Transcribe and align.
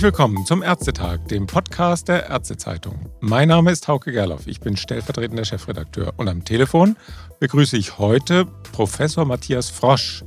Herzlich 0.00 0.14
willkommen 0.14 0.46
zum 0.46 0.62
Ärztetag, 0.62 1.28
dem 1.28 1.46
Podcast 1.46 2.08
der 2.08 2.30
Ärztezeitung. 2.30 3.10
Mein 3.20 3.48
Name 3.48 3.70
ist 3.70 3.86
Hauke 3.86 4.12
Gerloff, 4.12 4.46
ich 4.46 4.58
bin 4.58 4.78
stellvertretender 4.78 5.44
Chefredakteur 5.44 6.14
und 6.16 6.26
am 6.26 6.42
Telefon 6.42 6.96
begrüße 7.38 7.76
ich 7.76 7.98
heute 7.98 8.46
Professor 8.72 9.26
Matthias 9.26 9.68
Frosch, 9.68 10.24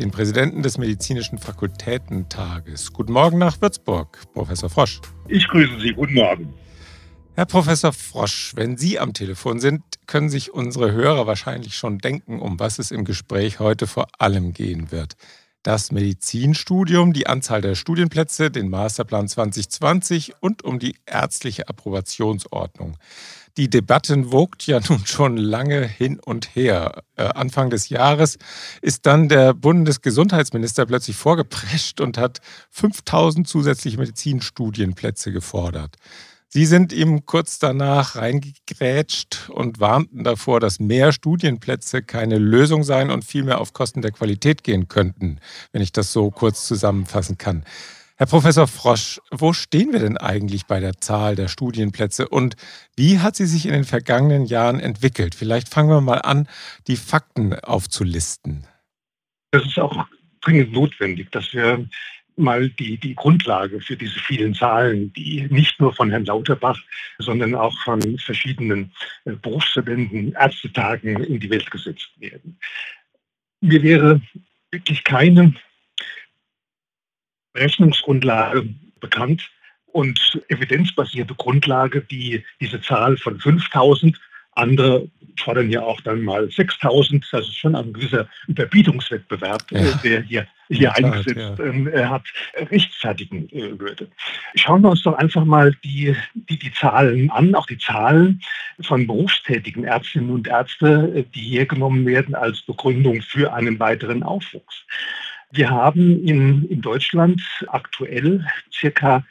den 0.00 0.10
Präsidenten 0.10 0.64
des 0.64 0.76
Medizinischen 0.76 1.38
Fakultätentages. 1.38 2.92
Guten 2.92 3.12
Morgen 3.12 3.38
nach 3.38 3.60
Würzburg, 3.60 4.18
Professor 4.34 4.68
Frosch. 4.68 5.00
Ich 5.28 5.46
grüße 5.46 5.78
Sie, 5.78 5.92
guten 5.92 6.14
Morgen. 6.14 6.52
Herr 7.36 7.46
Professor 7.46 7.92
Frosch, 7.92 8.54
wenn 8.56 8.76
Sie 8.76 8.98
am 8.98 9.12
Telefon 9.12 9.60
sind, 9.60 9.84
können 10.08 10.30
sich 10.30 10.52
unsere 10.52 10.90
Hörer 10.90 11.28
wahrscheinlich 11.28 11.76
schon 11.76 11.98
denken, 11.98 12.40
um 12.40 12.58
was 12.58 12.80
es 12.80 12.90
im 12.90 13.04
Gespräch 13.04 13.60
heute 13.60 13.86
vor 13.86 14.08
allem 14.18 14.52
gehen 14.52 14.90
wird. 14.90 15.14
Das 15.62 15.92
Medizinstudium, 15.92 17.12
die 17.12 17.28
Anzahl 17.28 17.60
der 17.60 17.76
Studienplätze, 17.76 18.50
den 18.50 18.68
Masterplan 18.68 19.28
2020 19.28 20.32
und 20.40 20.64
um 20.64 20.80
die 20.80 20.96
ärztliche 21.06 21.68
Approbationsordnung. 21.68 22.96
Die 23.56 23.70
Debatten 23.70 24.32
wogt 24.32 24.66
ja 24.66 24.80
nun 24.88 25.06
schon 25.06 25.36
lange 25.36 25.86
hin 25.86 26.18
und 26.18 26.56
her. 26.56 27.04
Äh, 27.16 27.24
Anfang 27.24 27.70
des 27.70 27.90
Jahres 27.90 28.38
ist 28.80 29.06
dann 29.06 29.28
der 29.28 29.54
Bundesgesundheitsminister 29.54 30.86
plötzlich 30.86 31.16
vorgeprescht 31.16 32.00
und 32.00 32.18
hat 32.18 32.40
5000 32.70 33.46
zusätzliche 33.46 33.98
Medizinstudienplätze 33.98 35.30
gefordert. 35.30 35.96
Sie 36.54 36.66
sind 36.66 36.92
ihm 36.92 37.24
kurz 37.24 37.58
danach 37.58 38.14
reingegrätscht 38.16 39.48
und 39.48 39.80
warnten 39.80 40.22
davor, 40.22 40.60
dass 40.60 40.80
mehr 40.80 41.10
Studienplätze 41.12 42.02
keine 42.02 42.36
Lösung 42.36 42.84
seien 42.84 43.10
und 43.10 43.24
vielmehr 43.24 43.58
auf 43.58 43.72
Kosten 43.72 44.02
der 44.02 44.10
Qualität 44.10 44.62
gehen 44.62 44.86
könnten, 44.86 45.40
wenn 45.72 45.80
ich 45.80 45.92
das 45.92 46.12
so 46.12 46.30
kurz 46.30 46.66
zusammenfassen 46.66 47.38
kann. 47.38 47.64
Herr 48.18 48.26
Professor 48.26 48.66
Frosch, 48.66 49.18
wo 49.30 49.54
stehen 49.54 49.94
wir 49.94 50.00
denn 50.00 50.18
eigentlich 50.18 50.66
bei 50.66 50.78
der 50.78 50.98
Zahl 50.98 51.36
der 51.36 51.48
Studienplätze 51.48 52.28
und 52.28 52.56
wie 52.96 53.20
hat 53.20 53.34
sie 53.34 53.46
sich 53.46 53.64
in 53.64 53.72
den 53.72 53.84
vergangenen 53.84 54.44
Jahren 54.44 54.78
entwickelt? 54.78 55.34
Vielleicht 55.34 55.70
fangen 55.70 55.88
wir 55.88 56.02
mal 56.02 56.20
an, 56.20 56.46
die 56.86 56.96
Fakten 56.96 57.58
aufzulisten. 57.60 58.66
Das 59.52 59.64
ist 59.64 59.78
auch 59.78 60.04
dringend 60.42 60.74
notwendig, 60.74 61.32
dass 61.32 61.50
wir 61.54 61.88
mal 62.42 62.68
die, 62.68 62.98
die 62.98 63.14
Grundlage 63.14 63.80
für 63.80 63.96
diese 63.96 64.18
vielen 64.18 64.54
Zahlen, 64.54 65.12
die 65.14 65.46
nicht 65.50 65.80
nur 65.80 65.94
von 65.94 66.10
Herrn 66.10 66.24
Lauterbach, 66.24 66.78
sondern 67.18 67.54
auch 67.54 67.76
von 67.84 68.18
verschiedenen 68.18 68.92
äh, 69.24 69.32
Berufsverbänden, 69.32 70.32
Ärztetagen 70.32 71.24
in 71.24 71.40
die 71.40 71.50
Welt 71.50 71.70
gesetzt 71.70 72.10
werden. 72.18 72.58
Mir 73.60 73.82
wäre 73.82 74.20
wirklich 74.70 75.04
keine 75.04 75.54
Rechnungsgrundlage 77.56 78.68
bekannt 79.00 79.50
und 79.86 80.42
evidenzbasierte 80.48 81.34
Grundlage, 81.34 82.02
die 82.02 82.44
diese 82.60 82.80
Zahl 82.80 83.16
von 83.16 83.38
5000, 83.38 84.18
andere 84.52 85.08
fordern 85.38 85.70
ja 85.70 85.82
auch 85.82 86.00
dann 86.00 86.22
mal 86.22 86.50
6000, 86.50 87.26
das 87.30 87.48
ist 87.48 87.56
schon 87.56 87.74
ein 87.74 87.92
gewisser 87.92 88.28
Überbietungswettbewerb, 88.48 89.62
ja. 89.70 89.80
Äh, 89.80 89.92
der 90.02 90.22
hier, 90.22 90.46
hier 90.68 90.94
eingesetzt 90.94 91.58
ja. 91.58 91.64
Ähm, 91.64 91.88
äh, 91.88 92.04
hat, 92.04 92.22
rechtfertigen 92.54 93.48
äh, 93.50 93.78
würde. 93.78 94.08
Schauen 94.54 94.82
wir 94.82 94.90
uns 94.90 95.02
doch 95.02 95.14
einfach 95.14 95.44
mal 95.44 95.74
die, 95.84 96.14
die, 96.34 96.58
die 96.58 96.72
Zahlen 96.72 97.30
an, 97.30 97.54
auch 97.54 97.66
die 97.66 97.78
Zahlen 97.78 98.42
von 98.80 99.06
berufstätigen 99.06 99.84
Ärztinnen 99.84 100.30
und 100.30 100.48
Ärzten, 100.48 101.30
die 101.32 101.40
hier 101.40 101.66
genommen 101.66 102.06
werden 102.06 102.34
als 102.34 102.62
Begründung 102.62 103.22
für 103.22 103.52
einen 103.52 103.78
weiteren 103.78 104.22
Aufwuchs. 104.22 104.84
Wir 105.50 105.68
haben 105.68 106.24
in, 106.26 106.66
in 106.68 106.80
Deutschland 106.80 107.42
aktuell 107.68 108.46
circa 108.72 109.22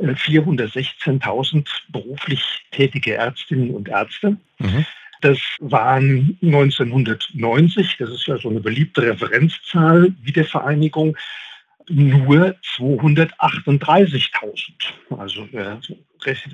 416.000 0.00 1.60
äh, 1.60 1.64
beruflich 1.88 2.66
tätige 2.70 3.14
Ärztinnen 3.14 3.70
und 3.70 3.88
Ärzte. 3.88 4.36
Mhm. 4.58 4.86
Das 5.20 5.38
waren 5.60 6.38
1990, 6.42 7.96
das 7.98 8.10
ist 8.10 8.26
ja 8.26 8.36
so 8.38 8.50
eine 8.50 8.60
beliebte 8.60 9.02
Referenzzahl 9.02 10.14
Wiedervereinigung, 10.22 11.16
nur 11.90 12.54
238.000. 12.76 14.72
Also 15.16 15.50
wir 15.52 15.80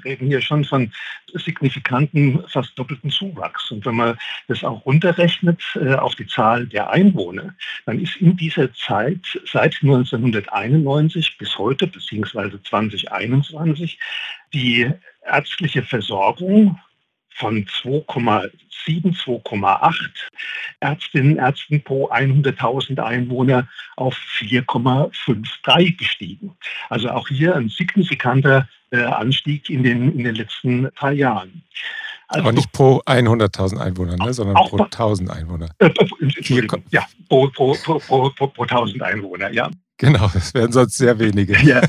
reden 0.05 0.29
hier 0.29 0.41
schon 0.41 0.65
von 0.65 0.93
signifikanten, 1.33 2.45
fast 2.49 2.79
doppelten 2.79 3.11
Zuwachs. 3.11 3.71
Und 3.71 3.85
wenn 3.85 3.97
man 3.97 4.17
das 4.49 4.63
auch 4.63 4.87
runterrechnet 4.87 5.61
äh, 5.75 5.95
auf 5.95 6.15
die 6.15 6.27
Zahl 6.27 6.67
der 6.67 6.91
Einwohner, 6.91 7.55
dann 7.87 7.99
ist 8.01 8.17
in 8.17 8.37
dieser 8.37 8.73
Zeit 8.75 9.21
seit 9.51 9.77
1991 9.83 11.39
bis 11.39 11.59
heute, 11.59 11.87
beziehungsweise 11.87 12.63
2021, 12.63 13.99
die 14.53 14.93
ärztliche 15.27 15.83
Versorgung 15.83 16.79
von 17.35 17.65
2,7, 17.65 18.51
2,8 18.87 19.95
Ärztinnen 20.81 21.33
und 21.33 21.39
Ärzten 21.39 21.83
pro 21.83 22.11
100.000 22.11 23.01
Einwohner 23.01 23.69
auf 23.97 24.17
4,53 24.39 25.97
gestiegen. 25.97 26.57
Also 26.89 27.11
auch 27.11 27.29
hier 27.29 27.57
ein 27.57 27.69
signifikanter 27.69 28.69
äh, 28.91 29.03
Anstieg 29.03 29.69
in 29.71 29.83
den, 29.83 30.13
in 30.13 30.25
den 30.25 30.35
letzten 30.35 30.89
drei 30.97 31.13
Jahren. 31.15 31.63
Also, 32.29 32.43
Aber 32.43 32.53
nicht 32.53 32.73
pro 32.73 33.01
100.000 33.07 33.79
Einwohner, 33.79 34.17
ne, 34.17 34.33
sondern 34.33 34.57
pro 34.57 34.77
1.000 34.79 35.29
Einwohner. 35.29 35.69
Äh, 35.79 35.87
äh 35.87 36.69
ja, 36.91 37.05
pro, 37.29 37.49
pro, 37.49 37.75
pro, 37.75 37.99
pro, 37.99 38.31
pro 38.31 38.65
1.000 38.65 39.03
Einwohner, 39.03 39.51
ja. 39.53 39.71
Genau, 39.99 40.29
das 40.33 40.53
wären 40.55 40.73
sonst 40.73 40.97
sehr 40.97 41.19
wenige. 41.19 41.55
Ja. 41.65 41.81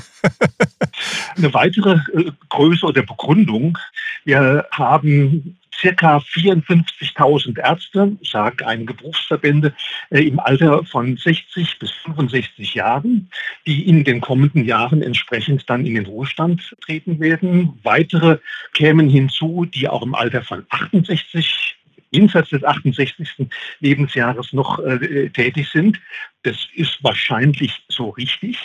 Eine 1.36 1.54
weitere 1.54 2.00
äh, 2.14 2.32
Größe 2.50 2.86
oder 2.86 3.02
Begründung, 3.02 3.78
wir 4.24 4.66
haben 4.72 5.58
circa 5.80 6.18
54.000 6.18 7.60
Ärzte, 7.60 8.16
sagen 8.24 8.66
einige 8.66 8.94
Berufsverbände, 8.94 9.74
äh, 10.10 10.22
im 10.22 10.40
Alter 10.40 10.84
von 10.86 11.18
60 11.18 11.80
bis 11.80 11.92
65 11.92 12.76
Jahren, 12.76 13.30
die 13.66 13.88
in 13.88 14.04
den 14.04 14.22
kommenden 14.22 14.66
Jahren 14.66 15.02
entsprechend 15.02 15.70
dann 15.70 15.86
in 15.86 15.96
den 15.96 16.06
Ruhestand 16.06 16.76
treten 16.82 17.20
werden. 17.20 17.78
Weitere 17.84 18.38
kämen 18.74 19.10
hinzu, 19.10 19.66
die 19.66 19.88
auch 19.90 20.04
im 20.04 20.16
Alter 20.16 20.42
von 20.42 20.66
68 20.70 21.76
jenseits 22.12 22.50
des 22.50 22.64
68. 22.64 23.48
Lebensjahres 23.80 24.54
noch 24.54 24.80
äh, 24.80 25.30
tätig 25.30 25.70
sind. 25.70 26.00
Das 26.46 26.68
ist 26.76 27.04
wahrscheinlich 27.04 27.84
so 27.90 28.10
richtig. 28.10 28.58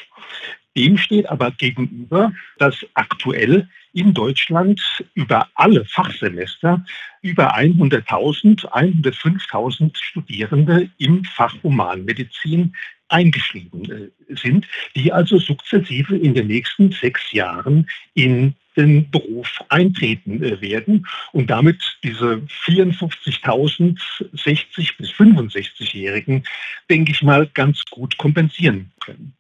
Dem 0.77 0.99
steht 0.99 1.27
aber 1.31 1.51
gegenüber, 1.51 2.31
dass 2.59 2.77
aktuell 2.93 3.69
in 3.95 4.13
Deutschland 4.13 4.81
über 5.15 5.49
alle 5.55 5.87
Fachsemester 5.87 6.85
über 7.23 7.57
100.000, 7.57 8.67
105.000 8.67 9.97
Studierende 9.97 10.91
im 10.99 11.25
Fach 11.25 11.55
Humanmedizin 11.63 12.77
eingeschrieben 13.11 14.11
äh, 14.29 14.35
sind, 14.35 14.67
die 14.95 15.13
also 15.13 15.39
sukzessive 15.39 16.17
in 16.17 16.35
den 16.35 16.47
nächsten 16.47 16.93
sechs 16.93 17.33
Jahren 17.33 17.89
in 18.15 18.55
den 18.77 19.11
Beruf 19.11 19.63
eintreten 19.69 20.43
äh, 20.43 20.61
werden 20.61 21.07
und 21.33 21.51
damit 21.51 21.99
diese 22.03 22.43
54.000 22.67 23.99
60 24.33 24.97
bis 24.97 25.11
65-Jährigen, 25.11 26.45
denke 26.89 27.13
ich 27.13 27.23
mal, 27.23 27.47
ganz 27.55 27.85
gut 27.91 28.17
kompensieren 28.17 28.91
können. 29.01 29.35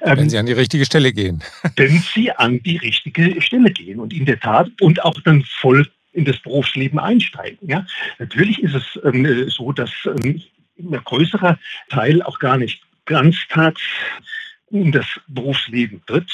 Wenn 0.00 0.18
ähm, 0.18 0.30
Sie 0.30 0.38
an 0.38 0.46
die 0.46 0.52
richtige 0.52 0.86
Stelle 0.86 1.12
gehen. 1.12 1.42
Wenn 1.76 1.98
Sie 1.98 2.32
an 2.32 2.62
die 2.62 2.78
richtige 2.78 3.40
Stelle 3.42 3.70
gehen 3.70 4.00
und 4.00 4.14
in 4.14 4.24
der 4.24 4.40
Tat 4.40 4.70
und 4.80 5.04
auch 5.04 5.20
dann 5.20 5.44
voll 5.44 5.86
in 6.12 6.24
das 6.24 6.38
Berufsleben 6.38 6.98
einsteigen. 6.98 7.68
Ja? 7.68 7.86
Natürlich 8.18 8.62
ist 8.62 8.74
es 8.74 8.98
ähm, 9.04 9.48
so, 9.48 9.72
dass 9.72 9.92
ähm, 10.06 10.42
ein 10.80 11.04
größerer 11.04 11.58
Teil 11.88 12.22
auch 12.22 12.38
gar 12.38 12.56
nicht 12.56 12.82
ganztags 13.06 13.82
in 14.70 14.92
das 14.92 15.06
Berufsleben 15.28 16.02
tritt 16.06 16.30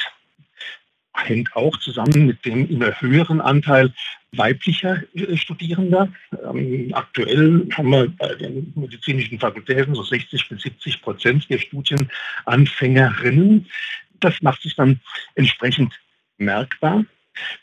hängt 1.25 1.55
auch 1.57 1.77
zusammen 1.79 2.27
mit 2.27 2.45
dem 2.45 2.69
immer 2.69 3.01
höheren 3.01 3.41
Anteil 3.41 3.93
weiblicher 4.33 5.03
äh, 5.15 5.37
Studierender. 5.37 6.09
Ähm, 6.45 6.91
aktuell 6.93 7.67
haben 7.73 7.91
wir 7.91 8.09
bei 8.09 8.35
den 8.35 8.73
medizinischen 8.75 9.39
Fakultäten 9.39 9.95
so 9.95 10.03
60 10.03 10.49
bis 10.49 10.63
70 10.63 11.03
Prozent 11.03 11.49
der 11.51 11.59
Studienanfängerinnen. 11.59 13.67
Das 14.21 14.41
macht 14.43 14.63
sich 14.63 14.75
dann 14.77 15.01
entsprechend 15.35 15.99
merkbar. 16.39 17.05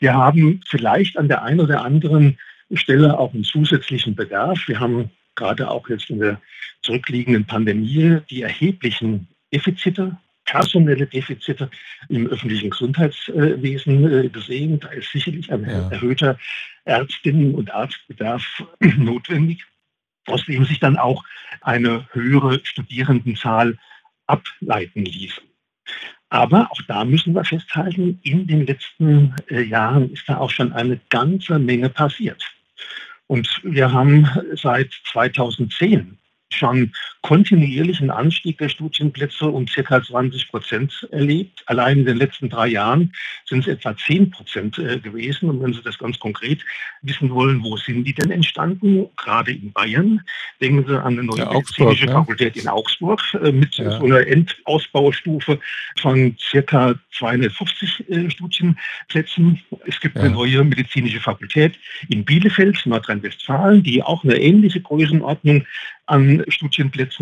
Wir 0.00 0.14
haben 0.14 0.60
vielleicht 0.66 1.16
an 1.16 1.28
der 1.28 1.42
einen 1.42 1.60
oder 1.60 1.84
anderen 1.84 2.38
Stelle 2.72 3.18
auch 3.18 3.34
einen 3.34 3.44
zusätzlichen 3.44 4.14
Bedarf. 4.14 4.58
Wir 4.66 4.80
haben 4.80 5.10
gerade 5.34 5.70
auch 5.70 5.88
jetzt 5.88 6.10
in 6.10 6.20
der 6.20 6.40
zurückliegenden 6.82 7.44
Pandemie 7.44 8.18
die 8.30 8.42
erheblichen 8.42 9.28
Defizite 9.52 10.16
personelle 10.44 11.06
Defizite 11.06 11.70
im 12.08 12.26
öffentlichen 12.26 12.70
Gesundheitswesen 12.70 14.12
äh, 14.12 14.28
gesehen. 14.28 14.80
Da 14.80 14.88
ist 14.88 15.10
sicherlich 15.10 15.50
ein 15.52 15.64
ja. 15.64 15.88
erhöhter 15.90 16.38
Ärztinnen- 16.84 17.54
und 17.54 17.72
Arztbedarf 17.72 18.62
notwendig, 18.80 19.64
aus 20.26 20.44
dem 20.46 20.64
sich 20.64 20.80
dann 20.80 20.96
auch 20.96 21.24
eine 21.62 22.06
höhere 22.12 22.60
Studierendenzahl 22.62 23.78
ableiten 24.26 25.04
ließ. 25.04 25.40
Aber 26.30 26.68
auch 26.70 26.82
da 26.88 27.04
müssen 27.04 27.34
wir 27.34 27.44
festhalten, 27.44 28.18
in 28.22 28.46
den 28.46 28.66
letzten 28.66 29.34
äh, 29.48 29.62
Jahren 29.62 30.10
ist 30.10 30.28
da 30.28 30.38
auch 30.38 30.50
schon 30.50 30.72
eine 30.72 30.98
ganze 31.08 31.58
Menge 31.58 31.90
passiert. 31.90 32.42
Und 33.26 33.60
wir 33.62 33.92
haben 33.92 34.28
seit 34.54 34.92
2010 35.12 36.18
schon 36.50 36.92
kontinuierlichen 37.24 38.10
Anstieg 38.10 38.58
der 38.58 38.68
Studienplätze 38.68 39.46
um 39.46 39.64
ca. 39.64 40.02
20 40.02 40.50
Prozent 40.50 41.08
erlebt. 41.10 41.62
Allein 41.64 42.00
in 42.00 42.04
den 42.04 42.18
letzten 42.18 42.50
drei 42.50 42.66
Jahren 42.66 43.14
sind 43.46 43.60
es 43.60 43.66
etwa 43.66 43.96
10 43.96 44.30
Prozent 44.30 44.78
äh, 44.78 45.00
gewesen. 45.00 45.48
Und 45.48 45.62
wenn 45.62 45.72
Sie 45.72 45.80
das 45.82 45.98
ganz 45.98 46.18
konkret 46.18 46.60
wissen 47.00 47.30
wollen, 47.30 47.62
wo 47.64 47.78
sind 47.78 48.04
die 48.04 48.12
denn 48.12 48.30
entstanden? 48.30 49.06
Gerade 49.16 49.52
in 49.52 49.72
Bayern. 49.72 50.20
Denken 50.60 50.84
Sie 50.86 51.00
an 51.00 51.14
eine 51.14 51.22
neue 51.22 51.46
medizinische 51.46 52.04
ne? 52.04 52.12
Fakultät 52.12 52.58
in 52.58 52.68
Augsburg 52.68 53.22
äh, 53.42 53.52
mit 53.52 53.74
ja. 53.76 53.92
so 53.92 54.04
einer 54.04 54.26
Endausbaustufe 54.26 55.58
von 56.02 56.36
ca. 56.52 56.94
250 57.16 58.10
äh, 58.10 58.30
Studienplätzen. 58.30 59.62
Es 59.86 59.98
gibt 59.98 60.16
ja. 60.16 60.24
eine 60.24 60.34
neue 60.34 60.62
medizinische 60.62 61.20
Fakultät 61.20 61.78
in 62.10 62.22
Bielefeld, 62.22 62.84
Nordrhein-Westfalen, 62.84 63.82
die 63.82 64.02
auch 64.02 64.24
eine 64.24 64.36
ähnliche 64.36 64.82
Größenordnung 64.82 65.64
an 66.06 66.44
Studienplätzen 66.48 67.13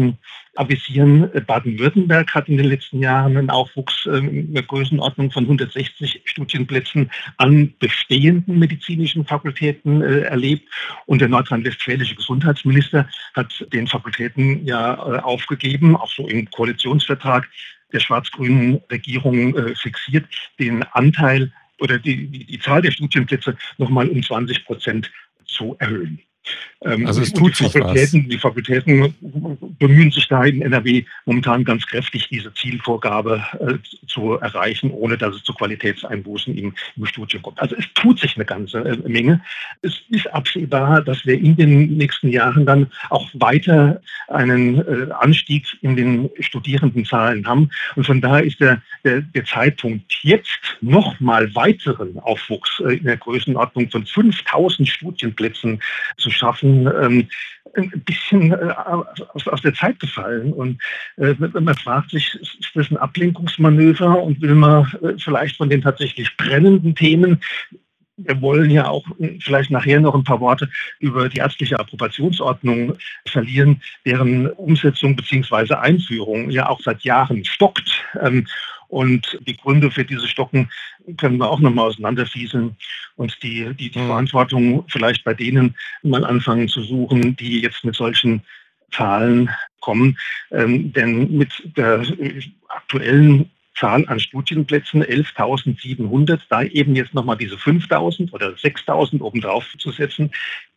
avisieren. 0.56 1.30
Baden-Württemberg 1.46 2.34
hat 2.34 2.48
in 2.48 2.56
den 2.56 2.66
letzten 2.66 3.00
Jahren 3.00 3.36
einen 3.36 3.50
Aufwuchs 3.50 4.06
ähm, 4.06 4.28
in 4.28 4.54
der 4.54 4.62
Größenordnung 4.62 5.30
von 5.30 5.44
160 5.44 6.22
Studienplätzen 6.24 7.10
an 7.38 7.72
bestehenden 7.78 8.58
medizinischen 8.58 9.24
Fakultäten 9.24 10.02
äh, 10.02 10.20
erlebt. 10.20 10.68
Und 11.06 11.20
der 11.20 11.28
nordrhein-westfälische 11.28 12.14
Gesundheitsminister 12.14 13.08
hat 13.34 13.66
den 13.72 13.86
Fakultäten 13.86 14.64
ja 14.66 14.94
äh, 14.94 15.18
aufgegeben, 15.20 15.96
auch 15.96 16.10
so 16.10 16.28
im 16.28 16.50
Koalitionsvertrag 16.50 17.48
der 17.92 18.00
schwarz-grünen 18.00 18.80
Regierung 18.90 19.56
äh, 19.56 19.74
fixiert, 19.74 20.26
den 20.58 20.82
Anteil 20.92 21.52
oder 21.80 21.98
die, 21.98 22.28
die 22.28 22.58
Zahl 22.58 22.82
der 22.82 22.90
Studienplätze 22.90 23.56
nochmal 23.78 24.08
um 24.08 24.22
20 24.22 24.64
Prozent 24.64 25.10
zu 25.44 25.76
erhöhen. 25.78 26.20
Ähm, 26.84 27.06
also 27.06 27.22
es 27.22 27.32
tut 27.32 27.54
sich 27.56 27.74
was. 27.74 28.10
Die 28.10 28.38
Fakultäten 28.38 29.14
bemühen 29.78 30.10
sich 30.10 30.28
da 30.28 30.44
in 30.44 30.62
NRW 30.62 31.04
momentan 31.24 31.64
ganz 31.64 31.86
kräftig, 31.86 32.28
diese 32.28 32.52
Zielvorgabe 32.54 33.44
äh, 33.60 34.06
zu 34.06 34.34
erreichen, 34.34 34.90
ohne 34.90 35.16
dass 35.16 35.36
es 35.36 35.42
zu 35.44 35.52
Qualitätseinbußen 35.54 36.56
im, 36.56 36.74
im, 36.96 37.06
Studium 37.06 37.42
kommt. 37.42 37.60
Also 37.60 37.76
es 37.76 37.84
tut 37.94 38.18
sich 38.18 38.36
eine 38.36 38.44
ganze 38.44 38.78
äh, 38.78 38.96
Menge. 39.08 39.42
Es 39.82 40.02
ist 40.10 40.26
absehbar, 40.32 41.02
dass 41.02 41.24
wir 41.24 41.38
in 41.38 41.56
den 41.56 41.96
nächsten 41.96 42.28
Jahren 42.28 42.66
dann 42.66 42.90
auch 43.10 43.28
weiter 43.34 44.00
einen 44.28 44.78
äh, 44.78 45.12
Anstieg 45.12 45.66
in 45.82 45.96
den 45.96 46.30
Studierendenzahlen 46.40 47.46
haben. 47.46 47.70
Und 47.96 48.06
von 48.06 48.20
daher 48.20 48.44
ist 48.44 48.60
der, 48.60 48.82
der, 49.04 49.20
der 49.20 49.44
Zeitpunkt 49.44 50.12
jetzt 50.22 50.48
nochmal 50.80 51.54
weiteren 51.54 52.18
Aufwuchs 52.18 52.80
äh, 52.80 52.96
in 52.96 53.04
der 53.04 53.16
Größenordnung 53.16 53.90
von 53.90 54.04
5000 54.04 54.88
Studienplätzen 54.88 55.80
zu 56.16 56.31
schaffen, 56.32 56.86
ähm, 56.86 57.28
ein 57.74 58.02
bisschen 58.04 58.52
äh, 58.52 58.74
aus, 58.74 59.62
der 59.62 59.74
Zeit 59.74 59.98
gefallen. 60.00 60.52
Und 60.52 60.80
äh, 61.16 61.34
man 61.38 61.74
fragt 61.74 62.10
sich, 62.10 62.34
ist 62.34 62.70
das 62.74 62.90
ein 62.90 62.96
Ablenkungsmanöver 62.96 64.22
und 64.22 64.40
will 64.42 64.54
man 64.54 64.86
äh, 65.02 65.14
vielleicht 65.18 65.56
von 65.56 65.70
den 65.70 65.82
tatsächlich 65.82 66.36
brennenden 66.36 66.94
Themen 66.94 67.40
wir 68.16 68.40
wollen 68.40 68.70
ja 68.70 68.88
auch 68.88 69.04
äh, 69.18 69.38
vielleicht 69.40 69.70
nachher 69.70 70.00
noch 70.00 70.14
ein 70.14 70.24
paar 70.24 70.40
Worte 70.40 70.68
über 71.00 71.28
die 71.28 71.38
ärztliche 71.38 71.78
Approbationsordnung 71.78 72.96
verlieren, 73.26 73.80
deren 74.04 74.50
Umsetzung 74.50 75.16
bzw. 75.16 75.74
Einführung 75.74 76.50
ja 76.50 76.68
auch 76.68 76.80
seit 76.80 77.02
Jahren 77.02 77.44
stockt. 77.44 78.04
Und 78.92 79.38
die 79.46 79.56
Gründe 79.56 79.90
für 79.90 80.04
diese 80.04 80.28
Stocken 80.28 80.68
können 81.16 81.38
wir 81.38 81.50
auch 81.50 81.60
nochmal 81.60 81.86
auseinanderfieseln 81.86 82.76
und 83.16 83.42
die, 83.42 83.72
die, 83.72 83.90
die 83.90 83.98
mhm. 83.98 84.06
Verantwortung 84.06 84.84
vielleicht 84.88 85.24
bei 85.24 85.32
denen 85.32 85.74
mal 86.02 86.26
anfangen 86.26 86.68
zu 86.68 86.82
suchen, 86.82 87.34
die 87.36 87.62
jetzt 87.62 87.86
mit 87.86 87.94
solchen 87.94 88.42
Zahlen 88.90 89.48
kommen. 89.80 90.18
Ähm, 90.50 90.92
denn 90.92 91.34
mit 91.34 91.50
der 91.74 92.04
aktuellen 92.68 93.50
Zahl 93.74 94.06
an 94.08 94.20
Studienplätzen 94.20 95.02
11.700, 95.02 96.40
da 96.50 96.62
eben 96.62 96.94
jetzt 96.94 97.14
nochmal 97.14 97.38
diese 97.38 97.56
5.000 97.56 98.30
oder 98.32 98.48
6.000 98.48 99.22
obendrauf 99.22 99.64
zu 99.78 99.90
setzen. 99.90 100.30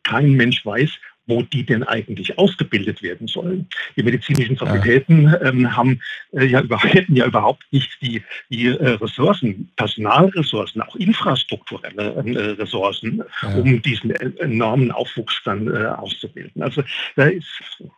Kein 0.04 0.32
Mensch 0.32 0.66
weiß, 0.66 0.92
wo 1.28 1.42
die 1.42 1.66
denn 1.66 1.84
eigentlich 1.84 2.38
ausgebildet 2.38 3.02
werden 3.02 3.28
sollen. 3.28 3.68
Die 3.96 4.04
medizinischen 4.04 4.58
Fakultäten 4.58 5.34
ähm, 5.44 5.76
haben, 5.76 6.00
äh, 6.34 6.46
ja, 6.46 6.62
über, 6.62 6.80
hätten 6.84 7.16
ja 7.16 7.26
überhaupt 7.26 7.64
nicht 7.72 7.98
die, 8.02 8.22
die 8.50 8.68
äh, 8.68 8.90
Ressourcen, 8.92 9.70
Personalressourcen, 9.76 10.82
auch 10.82 10.96
infrastrukturelle 10.96 12.16
äh, 12.16 12.52
Ressourcen, 12.62 13.24
ja. 13.42 13.56
um 13.56 13.82
diesen 13.82 14.12
äh, 14.12 14.32
enormen 14.40 14.92
Aufwuchs 14.92 15.42
dann 15.44 15.68
äh, 15.68 15.86
auszubilden. 15.88 16.62
Also 16.62 16.84
da 17.16 17.26
ist, 17.26 17.48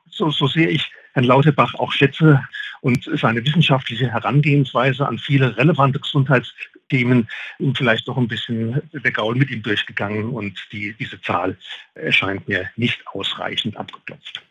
so, 0.09 0.29
so 0.31 0.47
sehe 0.47 0.69
ich 0.69 0.89
Herrn 1.17 1.25
Lauterbach 1.25 1.73
auch 1.73 1.91
schätze 1.93 2.43
und 2.81 3.09
seine 3.15 3.43
wissenschaftliche 3.43 4.07
Herangehensweise 4.11 5.07
an 5.07 5.17
viele 5.17 5.57
relevante 5.57 5.99
Gesundheitsthemen 5.99 7.27
ihm 7.57 7.73
vielleicht 7.73 8.05
noch 8.05 8.17
ein 8.17 8.27
bisschen 8.27 8.83
der 8.93 9.11
Gaul 9.11 9.33
mit 9.35 9.49
ihm 9.49 9.63
durchgegangen 9.63 10.29
und 10.29 10.59
die, 10.71 10.93
diese 10.93 11.19
Zahl 11.19 11.57
erscheint 11.95 12.47
mir 12.47 12.69
nicht 12.75 13.01
ausreichend 13.07 13.77
abgeklopft. 13.77 14.43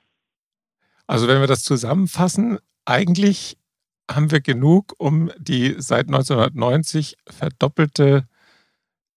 Also 1.06 1.28
wenn 1.28 1.38
wir 1.38 1.46
das 1.46 1.62
zusammenfassen, 1.62 2.58
eigentlich 2.84 3.56
haben 4.10 4.32
wir 4.32 4.40
genug, 4.40 4.92
um 4.98 5.30
die 5.38 5.76
seit 5.78 6.08
1990 6.08 7.16
verdoppelte 7.28 8.26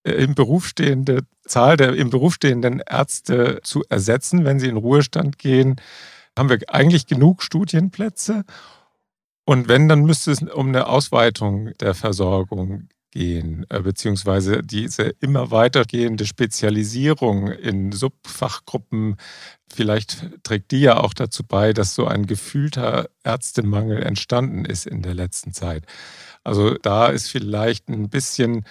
äh, 0.03 0.11
im 0.11 0.35
Beruf 0.35 0.67
stehende 0.67 1.23
Zahl 1.47 1.77
der 1.77 1.95
im 1.95 2.11
Beruf 2.11 2.35
stehenden 2.35 2.79
Ärzte 2.87 3.61
zu 3.63 3.83
ersetzen, 3.89 4.45
wenn 4.45 4.59
sie 4.59 4.67
in 4.67 4.77
Ruhestand 4.77 5.39
gehen 5.39 5.77
haben 6.37 6.49
wir 6.49 6.59
eigentlich 6.67 7.07
genug 7.07 7.43
Studienplätze. 7.43 8.43
Und 9.45 9.67
wenn, 9.67 9.87
dann 9.87 10.01
müsste 10.01 10.31
es 10.31 10.41
um 10.43 10.67
eine 10.67 10.87
Ausweitung 10.87 11.71
der 11.79 11.95
Versorgung 11.95 12.89
gehen, 13.11 13.65
äh, 13.69 13.81
beziehungsweise 13.81 14.61
diese 14.63 15.03
immer 15.19 15.51
weitergehende 15.51 16.25
Spezialisierung 16.25 17.47
in 17.47 17.91
Subfachgruppen, 17.91 19.17
vielleicht 19.71 20.43
trägt 20.43 20.71
die 20.71 20.81
ja 20.81 20.97
auch 20.97 21.13
dazu 21.13 21.43
bei, 21.43 21.73
dass 21.73 21.95
so 21.95 22.05
ein 22.05 22.27
gefühlter 22.27 23.09
Ärztemangel 23.23 24.03
entstanden 24.03 24.65
ist 24.65 24.85
in 24.85 25.01
der 25.01 25.13
letzten 25.13 25.53
Zeit. 25.53 25.85
Also 26.43 26.75
da 26.75 27.07
ist 27.07 27.29
vielleicht 27.29 27.89
ein 27.89 28.09
bisschen, 28.09 28.65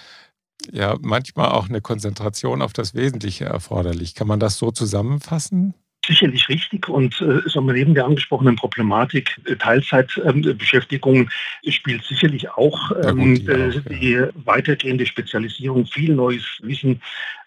ja, 0.70 0.96
manchmal 1.00 1.50
auch 1.50 1.68
eine 1.68 1.80
Konzentration 1.80 2.62
auf 2.62 2.72
das 2.72 2.94
Wesentliche 2.94 3.46
erforderlich. 3.46 4.14
Kann 4.14 4.28
man 4.28 4.40
das 4.40 4.58
so 4.58 4.70
zusammenfassen? 4.70 5.74
Sicherlich 6.08 6.48
richtig 6.48 6.88
und 6.88 7.20
äh, 7.20 7.42
so 7.46 7.60
neben 7.60 7.94
der 7.94 8.06
angesprochenen 8.06 8.56
Problematik 8.56 9.38
äh, 9.44 9.54
Teilzeitbeschäftigung 9.54 11.28
äh, 11.62 11.70
spielt 11.70 12.02
sicherlich 12.02 12.50
auch 12.50 12.90
ähm, 13.04 13.34
gut, 13.34 13.46
die, 13.46 13.52
äh, 13.52 13.68
auch, 13.68 13.82
die 13.88 14.10
ja. 14.12 14.28
weitergehende 14.44 15.06
Spezialisierung, 15.06 15.86
viel 15.86 16.14
neues 16.14 16.44
Wissen 16.62 17.00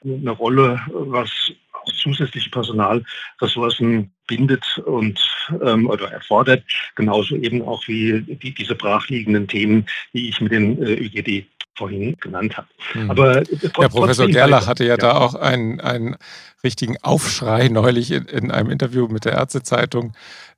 eine 0.04 0.32
Rolle, 0.32 0.80
was 0.94 1.52
auch 1.74 1.92
zusätzliche 1.94 2.50
Personalressourcen 2.52 4.12
bindet 4.28 4.64
und 4.86 5.20
ähm, 5.62 5.90
oder 5.90 6.12
erfordert, 6.12 6.64
genauso 6.96 7.36
eben 7.36 7.62
auch 7.64 7.86
wie 7.88 8.22
die, 8.22 8.54
diese 8.54 8.76
brachliegenden 8.76 9.48
Themen, 9.48 9.86
die 10.14 10.30
ich 10.30 10.40
mit 10.40 10.52
den 10.52 10.82
äh, 10.82 10.94
ÖGD 10.94 11.46
vorhin 11.76 12.16
genannt 12.20 12.58
habe. 12.58 12.68
Mhm. 12.94 13.12
Aber 13.12 13.38
äh, 13.42 13.46
Herr 13.78 13.90
Professor 13.90 14.28
Gerlach 14.28 14.68
hatte 14.68 14.84
ja, 14.84 14.92
ja, 14.92 14.98
da 14.98 15.14
auch 15.14 15.36
einen, 15.36 15.80
einen 15.80 16.18
richtigen 16.64 16.98
Aufschrei 17.02 17.70
neulich 17.70 18.12
in, 18.12 18.26
in 18.26 18.52
einem 18.52 18.70
Interview 18.70 19.08
mit 19.08 19.26
der 19.26 19.34
Ärztezeitung 19.34 20.14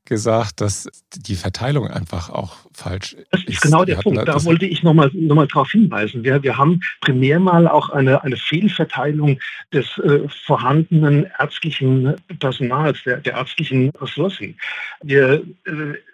gesagt, 0.06 0.60
dass 0.60 0.90
die 1.16 1.36
Verteilung 1.36 1.88
einfach 1.88 2.30
auch 2.30 2.58
falsch 2.74 3.14
ist. 3.14 3.28
Das 3.32 3.44
ist 3.46 3.62
genau 3.62 3.86
der 3.86 3.96
Punkt. 3.96 4.28
Da 4.28 4.44
wollte 4.44 4.66
ich 4.66 4.84
nochmal 4.84 5.10
noch 5.14 5.36
mal 5.36 5.48
darauf 5.48 5.72
hinweisen. 5.72 6.24
Wir, 6.26 6.44
wir 6.44 6.58
haben 6.58 6.82
primär 7.00 7.40
mal 7.40 7.68
auch 7.68 7.90
eine, 7.90 8.22
eine 8.22 8.36
Fehlverteilung 8.36 9.40
des 9.72 9.98
äh, 10.00 10.28
vorhandenen 10.46 11.28
ärztlichen 11.40 12.16
Personals, 12.40 13.02
der, 13.06 13.18
der 13.18 13.34
ärztlichen 13.34 13.92
Ressourcen. 13.92 14.58
Wir 15.04 15.42
äh, 15.66 15.72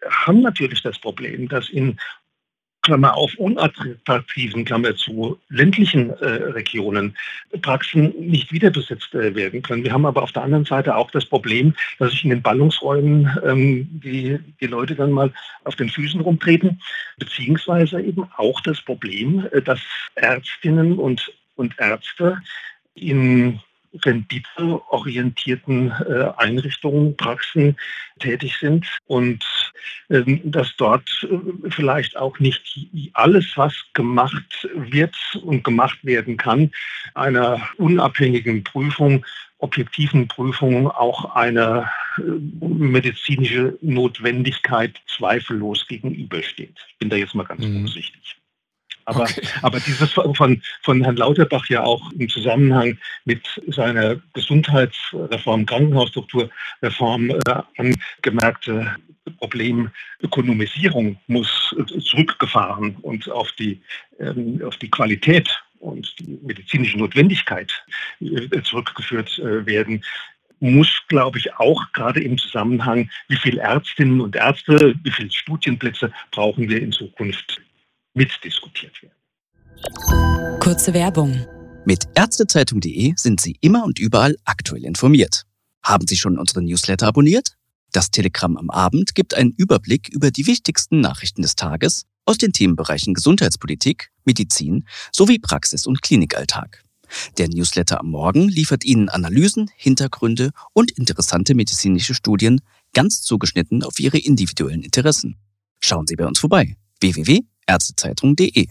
haben 0.08 0.42
natürlich 0.42 0.84
das 0.84 1.00
Problem, 1.00 1.48
dass 1.48 1.70
in 1.70 1.98
Klammer 2.90 3.16
auf, 3.16 3.36
unattraktiven, 3.36 4.66
Klammer 4.66 4.96
zu, 4.96 5.40
ländlichen 5.50 6.10
äh, 6.10 6.26
Regionen 6.26 7.16
Praxen 7.62 8.16
nicht 8.20 8.52
wieder 8.52 8.72
besetzt 8.72 9.14
äh, 9.14 9.36
werden 9.36 9.62
können. 9.62 9.84
Wir 9.84 9.94
haben 9.94 10.08
aber 10.08 10.24
auf 10.24 10.32
der 10.32 10.42
anderen 10.42 10.66
Seite 10.66 10.96
auch 10.96 11.12
das 11.12 11.24
Problem, 11.24 11.76
dass 12.00 12.10
sich 12.10 12.24
in 12.24 12.32
den 12.32 12.42
Ballungsräumen 12.42 13.30
ähm, 13.46 13.88
die, 14.04 14.40
die 14.60 14.66
Leute 14.66 14.96
dann 14.96 15.12
mal 15.12 15.32
auf 15.66 15.76
den 15.76 15.90
Füßen 15.90 16.20
rumtreten, 16.22 16.82
beziehungsweise 17.20 18.02
eben 18.02 18.28
auch 18.38 18.60
das 18.62 18.82
Problem, 18.82 19.48
äh, 19.52 19.62
dass 19.62 19.82
Ärztinnen 20.16 20.98
und, 20.98 21.32
und 21.58 21.76
Ärzte 21.78 22.40
in 22.96 23.60
renditeorientierten 24.06 25.92
äh, 25.92 26.32
Einrichtungen, 26.38 27.18
Praxen 27.18 27.76
tätig 28.20 28.58
sind 28.60 28.86
und 29.08 29.44
ähm, 30.10 30.42
dass 30.44 30.76
dort 30.78 31.10
äh, 31.24 31.70
vielleicht 31.72 32.18
auch 32.18 32.40
nicht 32.40 32.88
alles, 33.14 33.54
was 33.56 33.74
gemacht 33.94 34.68
wird 34.76 35.16
und 35.44 35.64
gemacht 35.64 36.00
werden 36.04 36.38
kann, 36.38 36.72
einer 37.14 37.62
unabhängigen 37.78 38.64
Prüfung 38.64 39.26
objektiven 39.60 40.28
Prüfung 40.28 40.90
auch 40.90 41.36
eine 41.36 41.90
äh, 42.18 42.22
medizinische 42.22 43.78
Notwendigkeit 43.82 45.00
zweifellos 45.08 45.86
gegenübersteht. 45.88 46.76
Ich 46.90 46.98
bin 46.98 47.10
da 47.10 47.18
jetzt 47.18 47.36
mal 47.36 47.46
ganz 47.46 47.66
mhm. 47.66 47.82
vorsichtig. 47.82 48.38
Aber, 49.10 49.24
okay. 49.24 49.42
aber 49.64 49.80
dieses 49.80 50.12
von, 50.12 50.62
von 50.84 51.04
Herrn 51.04 51.18
Lauterbach 51.18 51.66
ja 51.68 51.84
auch 51.84 52.12
im 52.12 52.30
Zusammenhang 52.30 52.98
mit 53.26 53.42
seiner 53.68 54.18
Gesundheitsreform, 54.34 55.66
Krankenhausstrukturreform 55.66 57.32
äh, 57.32 57.62
angemerkte 57.78 58.96
Problem 59.38 59.90
Ökonomisierung 60.22 61.18
muss 61.28 61.76
zurückgefahren 62.04 62.98
und 63.02 63.30
auf 63.30 63.52
die, 63.54 63.82
ähm, 64.20 64.62
auf 64.66 64.78
die 64.78 64.90
Qualität 64.90 65.50
und 65.80 66.14
die 66.20 66.40
medizinische 66.44 66.98
Notwendigkeit 66.98 67.72
äh, 68.22 68.62
zurückgeführt 68.62 69.40
äh, 69.40 69.66
werden, 69.66 70.04
muss, 70.60 70.90
glaube 71.08 71.40
ich, 71.40 71.56
auch 71.56 71.82
gerade 71.94 72.22
im 72.22 72.38
Zusammenhang, 72.38 73.10
wie 73.30 73.38
viele 73.38 73.62
Ärztinnen 73.62 74.22
und 74.22 74.36
Ärzte, 74.36 74.94
wie 75.04 75.12
viele 75.12 75.32
Studienplätze 75.32 76.12
brauchen 76.32 76.70
wir 76.70 76.82
in 76.82 76.92
Zukunft, 76.92 77.62
mitdiskutiert 78.20 79.02
werden. 79.02 80.60
Kurze 80.60 80.94
Werbung. 80.94 81.46
Mit 81.86 82.04
Ärztezeitung.de 82.16 83.14
sind 83.16 83.40
Sie 83.40 83.56
immer 83.62 83.86
und 83.86 83.98
überall 83.98 84.36
aktuell 84.44 84.84
informiert. 84.84 85.44
Haben 85.82 86.06
Sie 86.06 86.18
schon 86.18 86.38
unseren 86.38 86.66
Newsletter 86.66 87.08
abonniert? 87.08 87.56
Das 87.94 88.12
Telegramm 88.12 88.58
am 88.58 88.70
Abend 88.70 89.16
gibt 89.16 89.34
einen 89.34 89.52
Überblick 89.52 90.10
über 90.10 90.32
die 90.32 90.46
wichtigsten 90.48 91.00
Nachrichten 91.00 91.42
des 91.42 91.56
Tages 91.56 92.06
aus 92.26 92.38
den 92.38 92.52
Themenbereichen 92.52 93.14
Gesundheitspolitik, 93.14 94.12
Medizin 94.26 94.86
sowie 95.14 95.40
Praxis- 95.40 95.88
und 95.88 96.02
Klinikalltag. 96.02 96.84
Der 97.38 97.48
Newsletter 97.48 98.02
am 98.02 98.10
Morgen 98.10 98.50
liefert 98.50 98.84
Ihnen 98.84 99.08
Analysen, 99.08 99.72
Hintergründe 99.78 100.52
und 100.74 100.92
interessante 100.92 101.56
medizinische 101.56 102.14
Studien 102.14 102.60
ganz 102.94 103.22
zugeschnitten 103.22 103.82
auf 103.82 103.98
Ihre 103.98 104.18
individuellen 104.18 104.84
Interessen. 104.84 105.38
Schauen 105.80 106.06
Sie 106.06 106.18
bei 106.18 106.28
uns 106.28 106.38
vorbei. 106.38 106.76
www.ärztezeitung.de 107.70 108.68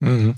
mhm. 0.00 0.34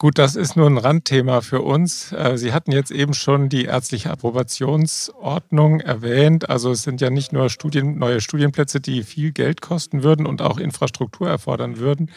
Gut, 0.00 0.16
das 0.18 0.36
ist 0.36 0.54
nur 0.54 0.68
ein 0.68 0.78
Randthema 0.78 1.40
für 1.40 1.60
uns. 1.62 2.12
Äh, 2.12 2.38
Sie 2.38 2.52
hatten 2.52 2.70
jetzt 2.70 2.92
eben 2.92 3.14
schon 3.14 3.48
die 3.48 3.64
ärztliche 3.64 4.10
Approbationsordnung 4.12 5.80
erwähnt. 5.80 6.48
Also 6.48 6.70
es 6.70 6.84
sind 6.84 7.00
ja 7.00 7.10
nicht 7.10 7.32
nur 7.32 7.50
Studien, 7.50 7.98
neue 7.98 8.20
Studienplätze, 8.20 8.80
die 8.80 9.02
viel 9.02 9.32
Geld 9.32 9.60
kosten 9.60 10.04
würden 10.04 10.24
und 10.24 10.40
auch 10.40 10.58
Infrastruktur 10.58 11.28
erfordern 11.28 11.78
würden, 11.78 12.12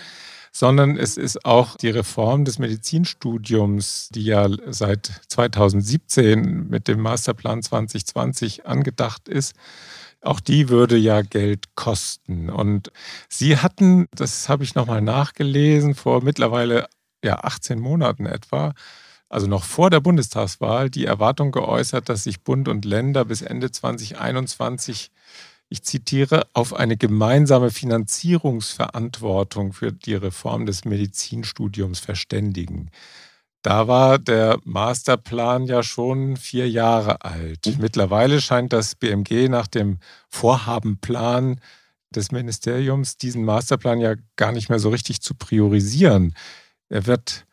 sondern 0.51 0.95
es 0.95 1.17
ist 1.17 1.43
auch 1.43 1.75
die 1.75 1.89
Reform 1.89 2.45
des 2.45 2.59
Medizinstudiums, 2.59 4.09
die 4.09 4.25
ja 4.25 4.47
seit 4.67 5.11
2017 5.29 6.67
mit 6.69 6.87
dem 6.87 6.99
Masterplan 6.99 7.63
2020 7.63 8.67
angedacht 8.67 9.27
ist. 9.27 9.55
Auch 10.21 10.39
die 10.39 10.69
würde 10.69 10.97
ja 10.97 11.21
Geld 11.21 11.75
kosten. 11.75 12.49
Und 12.49 12.91
Sie 13.27 13.57
hatten, 13.57 14.07
das 14.13 14.49
habe 14.49 14.63
ich 14.63 14.75
nochmal 14.75 15.01
nachgelesen, 15.01 15.95
vor 15.95 16.23
mittlerweile 16.23 16.87
ja, 17.23 17.39
18 17.43 17.79
Monaten 17.79 18.25
etwa, 18.25 18.73
also 19.29 19.47
noch 19.47 19.63
vor 19.63 19.89
der 19.89 20.01
Bundestagswahl, 20.01 20.89
die 20.89 21.05
Erwartung 21.05 21.51
geäußert, 21.51 22.09
dass 22.09 22.25
sich 22.25 22.43
Bund 22.43 22.67
und 22.67 22.85
Länder 22.85 23.25
bis 23.25 23.41
Ende 23.41 23.71
2021, 23.71 25.11
ich 25.69 25.83
zitiere, 25.83 26.47
auf 26.53 26.73
eine 26.73 26.97
gemeinsame 26.97 27.71
Finanzierungsverantwortung 27.71 29.73
für 29.73 29.91
die 29.91 30.15
Reform 30.15 30.65
des 30.65 30.85
Medizinstudiums 30.85 31.99
verständigen. 31.99 32.91
Da 33.61 33.87
war 33.87 34.17
der 34.17 34.59
Masterplan 34.63 35.65
ja 35.65 35.83
schon 35.83 36.35
vier 36.35 36.69
Jahre 36.69 37.23
alt. 37.23 37.67
Mhm. 37.67 37.77
Mittlerweile 37.79 38.41
scheint 38.41 38.73
das 38.73 38.95
BMG 38.95 39.49
nach 39.49 39.67
dem 39.67 39.99
Vorhabenplan 40.29 41.61
des 42.13 42.31
Ministeriums 42.31 43.17
diesen 43.17 43.45
Masterplan 43.45 43.99
ja 43.99 44.15
gar 44.35 44.51
nicht 44.51 44.69
mehr 44.69 44.79
so 44.79 44.89
richtig 44.89 45.21
zu 45.21 45.35
priorisieren 45.35 46.33
er 46.91 47.07
wird 47.07 47.45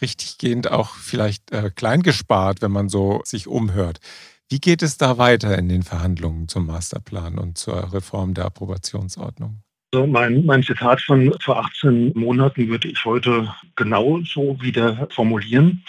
richtiggehend 0.00 0.70
auch 0.70 0.94
vielleicht 0.94 1.50
äh, 1.50 1.70
klein 1.70 2.02
gespart, 2.02 2.62
wenn 2.62 2.72
man 2.72 2.88
so 2.88 3.22
sich 3.24 3.48
umhört. 3.48 4.00
Wie 4.48 4.60
geht 4.60 4.82
es 4.82 4.98
da 4.98 5.16
weiter 5.16 5.56
in 5.56 5.68
den 5.68 5.82
Verhandlungen 5.82 6.46
zum 6.48 6.66
Masterplan 6.66 7.38
und 7.38 7.56
zur 7.56 7.92
Reform 7.92 8.34
der 8.34 8.44
Approbationsordnung? 8.44 9.62
Also 9.94 10.06
mein, 10.06 10.46
mein 10.46 10.62
Zitat 10.62 11.02
von 11.02 11.34
vor 11.40 11.58
18 11.58 12.12
Monaten 12.14 12.68
würde 12.68 12.88
ich 12.88 13.04
heute 13.04 13.54
genau 13.76 14.20
so 14.24 14.56
wieder 14.62 15.06
formulieren. 15.10 15.84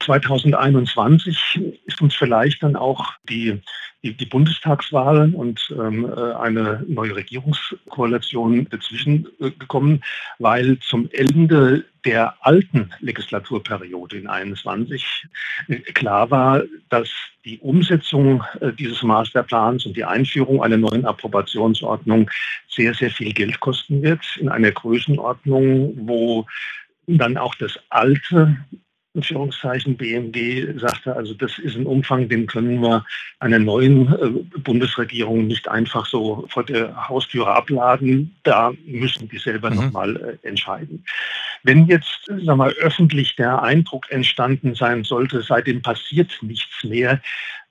2021 0.00 1.58
ist 1.86 2.02
uns 2.02 2.14
vielleicht 2.14 2.62
dann 2.62 2.76
auch 2.76 3.14
die, 3.30 3.62
die, 4.02 4.26
Bundestagswahlen 4.26 5.34
und 5.34 5.72
ähm, 5.78 6.04
äh, 6.04 6.32
eine 6.34 6.84
neue 6.88 7.14
Regierungskoalition 7.14 8.68
dazwischen 8.68 9.28
äh, 9.40 9.50
gekommen, 9.50 10.02
weil 10.38 10.78
zum 10.80 11.08
Ende 11.12 11.84
der 12.04 12.34
alten 12.40 12.90
Legislaturperiode 13.00 14.18
in 14.18 14.26
21 14.26 15.26
äh, 15.68 15.76
klar 15.76 16.30
war, 16.30 16.62
dass 16.88 17.08
die 17.44 17.58
Umsetzung 17.58 18.44
dieses 18.78 19.02
Masterplans 19.02 19.84
und 19.84 19.96
die 19.96 20.04
Einführung 20.04 20.62
einer 20.62 20.76
neuen 20.76 21.04
Approbationsordnung 21.04 22.30
sehr, 22.68 22.94
sehr 22.94 23.10
viel 23.10 23.32
Geld 23.32 23.58
kosten 23.58 24.00
wird, 24.00 24.20
in 24.36 24.48
einer 24.48 24.70
Größenordnung, 24.70 25.92
wo 26.06 26.46
dann 27.08 27.36
auch 27.36 27.56
das 27.56 27.76
alte 27.88 28.56
Anführungszeichen 29.14 29.96
BMG 29.96 30.78
sagte, 30.78 31.14
also 31.14 31.34
das 31.34 31.58
ist 31.58 31.76
ein 31.76 31.84
Umfang, 31.84 32.28
den 32.28 32.46
können 32.46 32.80
wir 32.80 33.04
einer 33.40 33.58
neuen 33.58 34.08
äh, 34.08 34.58
Bundesregierung 34.60 35.46
nicht 35.46 35.68
einfach 35.68 36.06
so 36.06 36.46
vor 36.48 36.64
der 36.64 37.08
Haustüre 37.08 37.54
abladen. 37.54 38.34
Da 38.42 38.72
müssen 38.86 39.28
die 39.28 39.38
selber 39.38 39.70
mhm. 39.70 39.76
nochmal 39.76 40.16
äh, 40.42 40.48
entscheiden. 40.48 41.04
Wenn 41.62 41.86
jetzt 41.86 42.30
sag 42.44 42.56
mal, 42.56 42.72
öffentlich 42.80 43.36
der 43.36 43.62
Eindruck 43.62 44.10
entstanden 44.10 44.74
sein 44.74 45.04
sollte, 45.04 45.42
seitdem 45.42 45.82
passiert 45.82 46.38
nichts 46.40 46.82
mehr, 46.82 47.20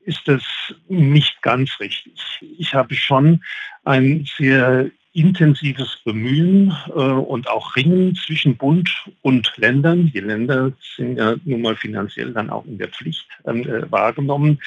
ist 0.06 0.28
das 0.28 0.44
nicht 0.90 1.42
ganz 1.42 1.80
richtig. 1.80 2.14
Ich 2.58 2.74
habe 2.74 2.94
schon 2.94 3.44
ein 3.84 4.28
sehr 4.38 4.92
intensives 5.14 5.98
Bemühen 6.06 6.76
äh, 6.88 7.00
und 7.00 7.50
auch 7.50 7.76
Ringen 7.76 8.16
zwischen 8.16 8.56
Bund 8.56 8.90
und 9.22 9.52
Ländern. 9.58 10.12
Die 10.14 10.20
Länder 10.20 10.72
sind 10.96 11.18
ja 11.18 11.36
nun 11.44 11.62
mal 11.62 11.76
finanziell 11.76 12.32
dann 12.32 12.50
auch 12.50 12.66
in 12.66 12.78
der 12.78 12.88
Pflicht 12.88 13.28
ähm, 13.46 13.64
äh, 13.64 13.92
wahrgenommen, 13.92 14.60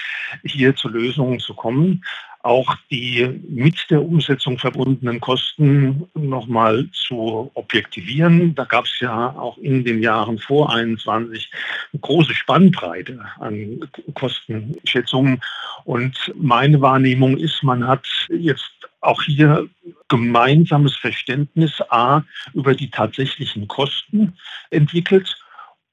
hier 0.44 0.74
zu 0.76 0.88
Lösungen 0.88 1.40
zu 1.40 1.54
kommen. 1.54 2.04
Auch 2.42 2.76
die 2.90 3.40
mit 3.48 3.86
der 3.88 4.02
Umsetzung 4.02 4.58
verbundenen 4.58 5.18
Kosten 5.18 6.06
nochmal 6.12 6.86
zu 6.92 7.50
objektivieren. 7.54 8.54
Da 8.54 8.64
gab 8.64 8.84
es 8.84 9.00
ja 9.00 9.30
auch 9.30 9.56
in 9.56 9.82
den 9.82 10.02
Jahren 10.02 10.38
vor 10.38 10.70
21 10.70 11.50
eine 11.94 12.00
große 12.02 12.34
Spannbreite 12.34 13.18
an 13.40 13.80
Kostenschätzungen. 14.12 15.40
Und 15.84 16.34
meine 16.36 16.82
Wahrnehmung 16.82 17.38
ist, 17.38 17.62
man 17.62 17.86
hat 17.86 18.06
jetzt 18.28 18.83
auch 19.04 19.22
hier 19.22 19.68
gemeinsames 20.08 20.96
Verständnis 20.96 21.80
A 21.90 22.22
über 22.52 22.74
die 22.74 22.90
tatsächlichen 22.90 23.68
Kosten 23.68 24.34
entwickelt, 24.70 25.36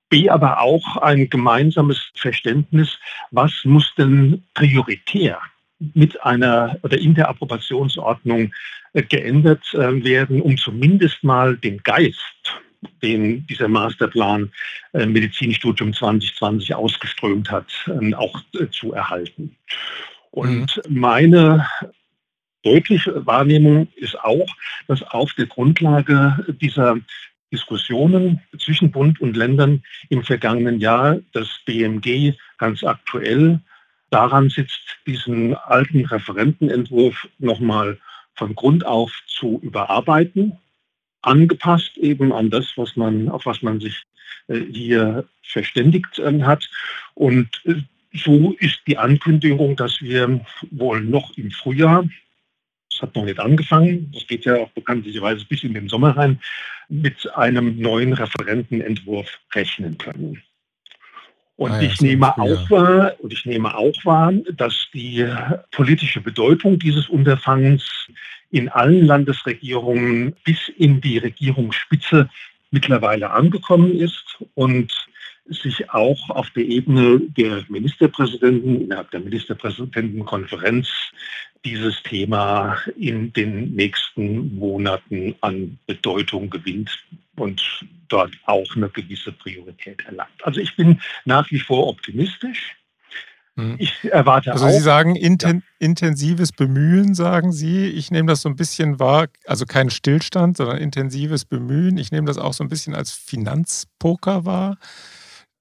B 0.10 0.30
aber 0.30 0.60
auch 0.60 0.98
ein 0.98 1.30
gemeinsames 1.30 2.12
Verständnis, 2.16 3.00
was 3.32 3.54
muss 3.64 3.94
denn 3.98 4.44
prioritär 4.54 5.40
mit 5.94 6.22
einer 6.24 6.78
oder 6.84 6.98
in 6.98 7.16
der 7.16 7.30
Approbationsordnung 7.30 8.54
äh, 8.94 9.04
geändert 9.04 9.64
äh, 9.74 10.04
werden, 10.04 10.42
um 10.42 10.58
zumindest 10.58 11.24
mal 11.24 11.58
den 11.58 11.82
Geist, 11.84 12.60
den 13.02 13.48
dieser 13.48 13.70
Masterplan 13.70 14.52
äh, 14.94 15.06
Medizinstudium 15.06 15.94
2020 15.94 16.76
ausgeströmt 16.76 17.50
hat, 17.50 17.72
auch 18.18 18.42
zu 18.72 18.94
erhalten. 18.94 19.56
Und 20.32 20.82
mhm. 20.88 21.00
meine 21.00 21.68
deutliche 22.64 23.26
Wahrnehmung 23.26 23.88
ist 23.96 24.20
auch, 24.20 24.48
dass 24.88 25.02
auf 25.04 25.34
der 25.34 25.48
Grundlage 25.48 26.46
dieser 26.62 26.98
Diskussionen 27.52 28.42
zwischen 28.58 28.92
Bund 28.92 29.20
und 29.20 29.36
Ländern 29.36 29.84
im 30.10 30.24
vergangenen 30.24 30.80
Jahr 30.80 31.20
das 31.34 31.50
BMG 31.66 32.34
ganz 32.58 32.84
aktuell 32.84 33.60
daran 34.10 34.50
sitzt, 34.50 34.98
diesen 35.06 35.56
alten 35.56 36.06
Referentenentwurf 36.06 37.28
nochmal 37.40 37.98
von 38.36 38.56
Grund 38.56 38.86
auf 38.86 39.12
zu 39.28 39.60
überarbeiten, 39.62 40.58
angepasst 41.22 41.98
eben 41.98 42.32
an 42.32 42.50
das, 42.50 42.74
was 42.76 42.96
man, 42.96 43.30
auf 43.30 43.46
was 43.46 43.62
man 43.62 43.80
sich 43.80 44.04
äh, 44.48 44.60
hier 44.72 45.28
verständigt 45.44 46.20
ähm, 46.20 46.46
hat. 46.46 46.70
Und 47.14 47.50
äh, 47.66 47.76
so 48.14 48.56
ist 48.60 48.82
die 48.88 48.98
Ankündigung, 48.98 49.76
dass 49.76 50.02
wir 50.02 50.42
wohl 50.72 51.02
noch 51.02 51.38
im 51.38 51.52
Frühjahr, 51.52 52.06
hat 53.02 53.16
noch 53.16 53.26
nicht 53.26 53.40
angefangen, 53.40 54.12
das 54.14 54.28
geht 54.28 54.46
ja 54.46 54.58
auch 54.58 54.70
bekanntlicherweise 54.70 55.46
bis 55.46 55.64
in 55.64 55.74
den 55.74 55.90
Sommer 55.90 56.16
rein, 56.16 56.40
mit 56.90 57.34
einem 57.36 57.80
neuen 57.80 58.14
Referentenentwurf 58.14 59.40
rechnen 59.54 59.98
können. 59.98 60.42
Und 61.56 61.72
ah, 61.74 61.82
ich 61.82 62.02
nehme 62.02 62.36
auch 62.38 62.70
wahr, 62.72 63.14
und 63.20 63.32
ich 63.32 63.46
nehme 63.46 63.76
auch 63.76 63.94
wahr, 64.04 64.34
dass 64.56 64.88
die 64.94 65.28
politische 65.72 66.20
Bedeutung 66.20 66.80
dieses 66.80 67.08
Unterfangens 67.08 68.08
in 68.50 68.68
allen 68.68 69.06
Landesregierungen 69.06 70.36
bis 70.44 70.58
in 70.78 71.02
die 71.02 71.20
Regierungsspitze 71.20 72.30
mittlerweile 72.72 73.30
angekommen 73.30 73.96
ist 73.96 74.40
und 74.56 74.92
sich 75.46 75.90
auch 75.92 76.30
auf 76.30 76.50
der 76.52 76.64
Ebene 76.64 77.20
der 77.38 77.64
Ministerpräsidenten, 77.68 78.82
innerhalb 78.82 79.12
der 79.12 79.20
Ministerpräsidentenkonferenz 79.20 80.88
dieses 81.66 82.02
Thema 82.04 82.78
in 82.98 83.32
den 83.34 83.74
nächsten 83.76 84.56
Monaten 84.56 85.36
an 85.42 85.78
Bedeutung 85.86 86.50
gewinnt 86.50 87.04
und 87.36 87.62
dort 88.08 88.32
auch 88.46 88.76
eine 88.76 88.90
gewisse 88.90 89.32
Priorität 89.32 90.04
erlangt. 90.06 90.44
Also 90.44 90.60
ich 90.60 90.76
bin 90.76 91.00
nach 91.26 91.50
wie 91.52 91.60
vor 91.60 91.88
optimistisch. 91.88 92.76
Hm. 93.58 93.76
Ich 93.80 93.94
erwarte 94.06 94.52
also 94.52 94.64
auch. 94.64 94.68
Also 94.68 94.80
Sie 94.80 94.84
sagen 94.84 95.16
inten 95.16 95.58
ja. 95.58 95.62
intensives 95.80 96.52
Bemühen, 96.52 97.14
sagen 97.14 97.52
Sie. 97.52 97.88
Ich 97.88 98.10
nehme 98.10 98.28
das 98.30 98.42
so 98.42 98.50
ein 98.50 98.56
bisschen 98.56 99.00
wahr, 99.00 99.28
also 99.46 99.66
kein 99.66 99.90
Stillstand, 99.90 100.58
sondern 100.58 100.78
intensives 100.78 101.46
Bemühen. 101.46 101.98
Ich 101.98 102.12
nehme 102.12 102.28
das 102.28 102.38
auch 102.38 102.54
so 102.54 102.64
ein 102.64 102.70
bisschen 102.70 102.96
als 102.96 103.12
Finanzpoker 103.12 104.46
wahr 104.46 104.78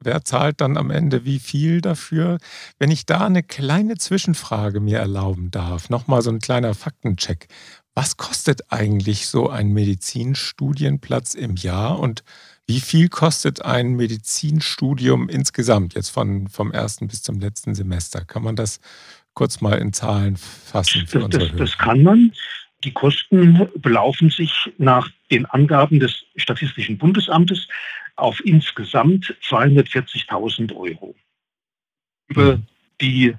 wer 0.02 0.24
zahlt 0.24 0.60
dann 0.60 0.76
am 0.76 0.90
Ende 0.90 1.24
wie 1.24 1.38
viel 1.38 1.80
dafür? 1.80 2.38
Wenn 2.78 2.90
ich 2.90 3.06
da 3.06 3.26
eine 3.26 3.42
kleine 3.42 3.96
Zwischenfrage 3.96 4.80
mir 4.80 4.98
erlauben 4.98 5.50
darf, 5.50 5.90
nochmal 5.90 6.22
so 6.22 6.30
ein 6.30 6.40
kleiner 6.40 6.74
Faktencheck. 6.74 7.48
Was 7.94 8.16
kostet 8.16 8.72
eigentlich 8.72 9.26
so 9.26 9.50
ein 9.50 9.72
Medizinstudienplatz 9.72 11.34
im 11.34 11.56
Jahr 11.56 11.98
und 11.98 12.22
wie 12.66 12.80
viel 12.80 13.08
kostet 13.08 13.64
ein 13.64 13.94
Medizinstudium 13.94 15.28
insgesamt, 15.28 15.94
jetzt 15.94 16.10
von, 16.10 16.48
vom 16.48 16.70
ersten 16.70 17.08
bis 17.08 17.22
zum 17.22 17.40
letzten 17.40 17.74
Semester? 17.74 18.24
Kann 18.24 18.44
man 18.44 18.56
das 18.56 18.80
kurz 19.34 19.60
mal 19.60 19.78
in 19.78 19.92
Zahlen 19.92 20.36
fassen 20.36 21.06
für 21.06 21.18
das, 21.18 21.24
unsere 21.24 21.48
das, 21.48 21.56
das 21.56 21.78
kann 21.78 22.02
man. 22.02 22.32
Die 22.84 22.92
Kosten 22.92 23.68
belaufen 23.76 24.30
sich 24.30 24.70
nach 24.78 25.10
den 25.30 25.44
Angaben 25.46 26.00
des 26.00 26.24
Statistischen 26.36 26.96
Bundesamtes 26.96 27.68
auf 28.20 28.40
insgesamt 28.44 29.34
240.000 29.42 30.74
Euro. 30.74 31.14
Über 32.28 32.56
mhm. 32.56 32.66
die 33.00 33.34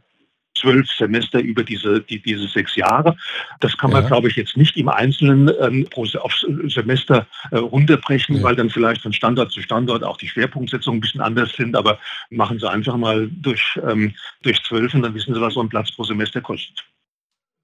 zwölf 0.56 0.90
Semester, 0.92 1.40
über 1.40 1.64
diese, 1.64 2.02
die, 2.02 2.22
diese 2.22 2.48
sechs 2.48 2.76
Jahre. 2.76 3.16
Das 3.60 3.78
kann 3.78 3.92
man, 3.92 4.04
ja. 4.04 4.10
glaube 4.10 4.28
ich, 4.28 4.36
jetzt 4.36 4.58
nicht 4.58 4.78
im 4.78 4.90
Einzelnen 4.90 5.50
ähm, 5.60 5.88
pro 5.90 6.06
aufs 6.20 6.46
Semester 6.68 7.28
äh, 7.52 7.58
runterbrechen, 7.58 8.38
ja. 8.38 8.44
weil 8.44 8.56
dann 8.56 8.70
vielleicht 8.70 9.02
von 9.02 9.14
Standort 9.14 9.52
zu 9.52 9.62
Standort 9.62 10.04
auch 10.04 10.18
die 10.18 10.28
Schwerpunktsetzungen 10.28 10.98
ein 10.98 11.02
bisschen 11.02 11.22
anders 11.22 11.54
sind. 11.54 11.76
Aber 11.76 12.00
machen 12.30 12.60
Sie 12.60 12.70
einfach 12.70 12.98
mal 12.98 13.30
durch, 13.32 13.80
ähm, 13.88 14.14
durch 14.44 14.62
zwölf 14.64 14.94
und 14.94 15.04
dann 15.04 15.14
wissen 15.14 15.34
Sie, 15.34 15.42
was 15.42 15.54
so 15.54 15.62
ein 15.62 15.70
Platz 15.70 15.92
pro 15.92 16.04
Semester 16.04 16.42
kostet. 16.42 16.84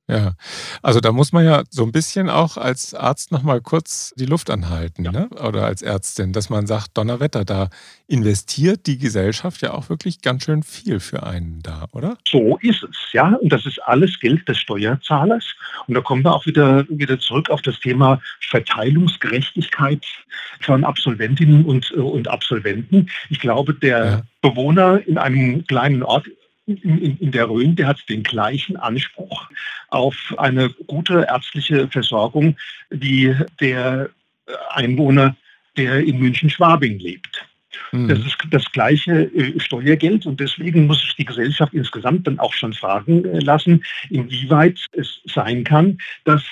Ja, 0.09 0.35
also 0.81 1.01
da 1.01 1.11
muss 1.11 1.33
man 1.33 1.43
ja 1.43 1.63
so 1.69 1.83
ein 1.83 1.91
bisschen 1.91 2.29
auch 2.29 2.55
als 2.55 2.93
Arzt 2.93 3.33
nochmal 3.33 3.59
kurz 3.59 4.13
die 4.15 4.25
Luft 4.25 4.49
anhalten, 4.49 5.03
ja. 5.03 5.11
ne? 5.11 5.29
oder 5.29 5.65
als 5.65 5.81
Ärztin, 5.81 6.31
dass 6.31 6.49
man 6.49 6.65
sagt, 6.65 6.97
Donnerwetter, 6.97 7.43
da 7.43 7.69
investiert 8.07 8.87
die 8.87 8.97
Gesellschaft 8.97 9.61
ja 9.61 9.73
auch 9.73 9.89
wirklich 9.89 10.21
ganz 10.21 10.45
schön 10.45 10.63
viel 10.63 11.01
für 11.01 11.23
einen 11.23 11.61
da, 11.61 11.87
oder? 11.91 12.17
So 12.25 12.57
ist 12.61 12.83
es, 12.83 13.11
ja. 13.11 13.35
Und 13.41 13.51
das 13.51 13.65
ist 13.65 13.79
alles 13.83 14.17
Geld 14.21 14.47
des 14.47 14.57
Steuerzahlers. 14.59 15.43
Und 15.87 15.95
da 15.95 15.99
kommen 15.99 16.23
wir 16.23 16.33
auch 16.33 16.45
wieder, 16.45 16.85
wieder 16.87 17.19
zurück 17.19 17.49
auf 17.49 17.61
das 17.61 17.77
Thema 17.81 18.21
Verteilungsgerechtigkeit 18.39 20.05
von 20.61 20.85
Absolventinnen 20.85 21.65
und, 21.65 21.91
und 21.91 22.29
Absolventen. 22.29 23.09
Ich 23.29 23.41
glaube, 23.41 23.73
der 23.73 24.05
ja. 24.05 24.21
Bewohner 24.41 25.05
in 25.05 25.17
einem 25.17 25.67
kleinen 25.67 26.03
Ort 26.03 26.27
in, 26.67 27.17
in, 27.17 27.31
der 27.31 27.49
Rhön, 27.49 27.75
der 27.75 27.87
hat 27.87 27.97
den 28.09 28.23
gleichen 28.23 28.77
Anspruch 28.77 29.49
auf 29.89 30.35
eine 30.37 30.69
gute 30.87 31.25
ärztliche 31.29 31.87
Versorgung 31.87 32.57
wie 32.89 33.35
der 33.59 34.09
Einwohner, 34.71 35.35
der 35.77 35.99
in 35.99 36.19
München-Schwabing 36.19 36.99
lebt. 36.99 37.45
Mhm. 37.91 38.07
Das 38.07 38.19
ist 38.19 38.37
das 38.51 38.71
gleiche 38.71 39.23
äh, 39.33 39.59
Steuergeld 39.59 40.25
und 40.25 40.39
deswegen 40.39 40.87
muss 40.87 41.01
sich 41.01 41.15
die 41.15 41.25
Gesellschaft 41.25 41.73
insgesamt 41.73 42.27
dann 42.27 42.39
auch 42.39 42.53
schon 42.53 42.73
fragen 42.73 43.23
äh, 43.25 43.39
lassen, 43.39 43.83
inwieweit 44.09 44.79
es 44.93 45.21
sein 45.25 45.63
kann, 45.63 45.97
dass 46.25 46.43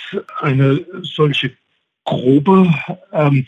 eine 0.42 0.86
solche 1.02 1.52
grobe 2.06 2.72
ähm, 3.12 3.46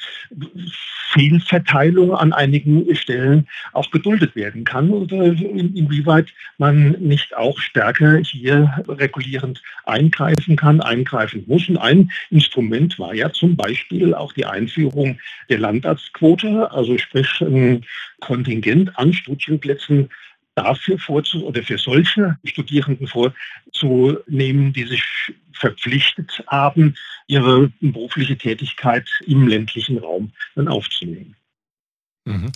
Fehlverteilung 1.11 2.13
an 2.13 2.33
einigen 2.33 2.93
Stellen 2.95 3.47
auch 3.73 3.89
geduldet 3.91 4.35
werden 4.35 4.63
kann 4.65 4.89
oder 4.89 5.25
in, 5.25 5.75
inwieweit 5.75 6.33
man 6.57 6.91
nicht 6.99 7.35
auch 7.37 7.57
stärker 7.59 8.17
hier 8.17 8.83
regulierend 8.87 9.61
eingreifen 9.85 10.55
kann, 10.55 10.81
eingreifen 10.81 11.43
muss. 11.47 11.69
Und 11.69 11.77
ein 11.77 12.11
Instrument 12.29 12.99
war 12.99 13.13
ja 13.13 13.31
zum 13.31 13.55
Beispiel 13.55 14.13
auch 14.13 14.33
die 14.33 14.45
Einführung 14.45 15.19
der 15.49 15.59
Landarztquote, 15.59 16.71
also 16.71 16.97
sprich 16.97 17.41
ein 17.41 17.85
Kontingent 18.19 18.97
an 18.97 19.13
Studienplätzen 19.13 20.09
dafür 20.55 20.97
vorzu 20.97 21.45
oder 21.45 21.61
für 21.61 21.77
solche 21.77 22.35
Studierenden 22.43 23.07
vorzunehmen, 23.07 24.73
die 24.73 24.83
sich 24.83 25.03
verpflichtet 25.57 26.43
haben, 26.47 26.95
ihre 27.27 27.71
berufliche 27.81 28.37
Tätigkeit 28.37 29.07
im 29.25 29.47
ländlichen 29.47 29.97
Raum 29.97 30.31
dann 30.55 30.67
aufzunehmen. 30.67 31.35
Mhm. 32.27 32.51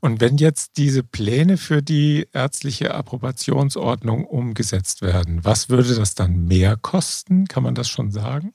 Und 0.00 0.20
wenn 0.20 0.38
jetzt 0.38 0.78
diese 0.78 1.02
Pläne 1.02 1.58
für 1.58 1.82
die 1.82 2.26
ärztliche 2.32 2.94
Approbationsordnung 2.94 4.24
umgesetzt 4.24 5.02
werden, 5.02 5.44
was 5.44 5.68
würde 5.68 5.94
das 5.94 6.14
dann 6.14 6.46
mehr 6.46 6.76
kosten? 6.76 7.46
Kann 7.46 7.62
man 7.62 7.74
das 7.74 7.88
schon 7.88 8.10
sagen? 8.10 8.54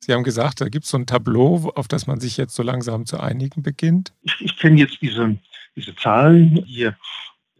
Sie 0.00 0.12
haben 0.12 0.24
gesagt, 0.24 0.60
da 0.60 0.68
gibt 0.68 0.86
es 0.86 0.90
so 0.90 0.96
ein 0.96 1.06
Tableau, 1.06 1.70
auf 1.76 1.86
das 1.86 2.06
man 2.06 2.20
sich 2.20 2.36
jetzt 2.36 2.54
so 2.54 2.62
langsam 2.62 3.06
zu 3.06 3.20
einigen 3.20 3.62
beginnt. 3.62 4.12
Ich, 4.22 4.34
ich 4.40 4.56
kenne 4.56 4.80
jetzt 4.80 4.98
diese, 5.02 5.38
diese 5.76 5.94
Zahlen 5.94 6.64
hier 6.66 6.96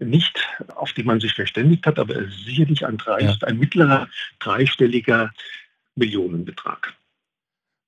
nicht, 0.00 0.40
auf 0.76 0.92
die 0.92 1.02
man 1.02 1.20
sich 1.20 1.34
verständigt 1.34 1.86
hat, 1.86 1.98
aber 1.98 2.16
es 2.16 2.34
ist 2.34 2.44
sicherlich 2.44 2.86
ein, 2.86 2.96
drei, 2.96 3.20
ja. 3.20 3.36
ein 3.42 3.58
mittlerer 3.58 4.08
dreistelliger 4.38 5.30
Millionenbetrag. 5.94 6.94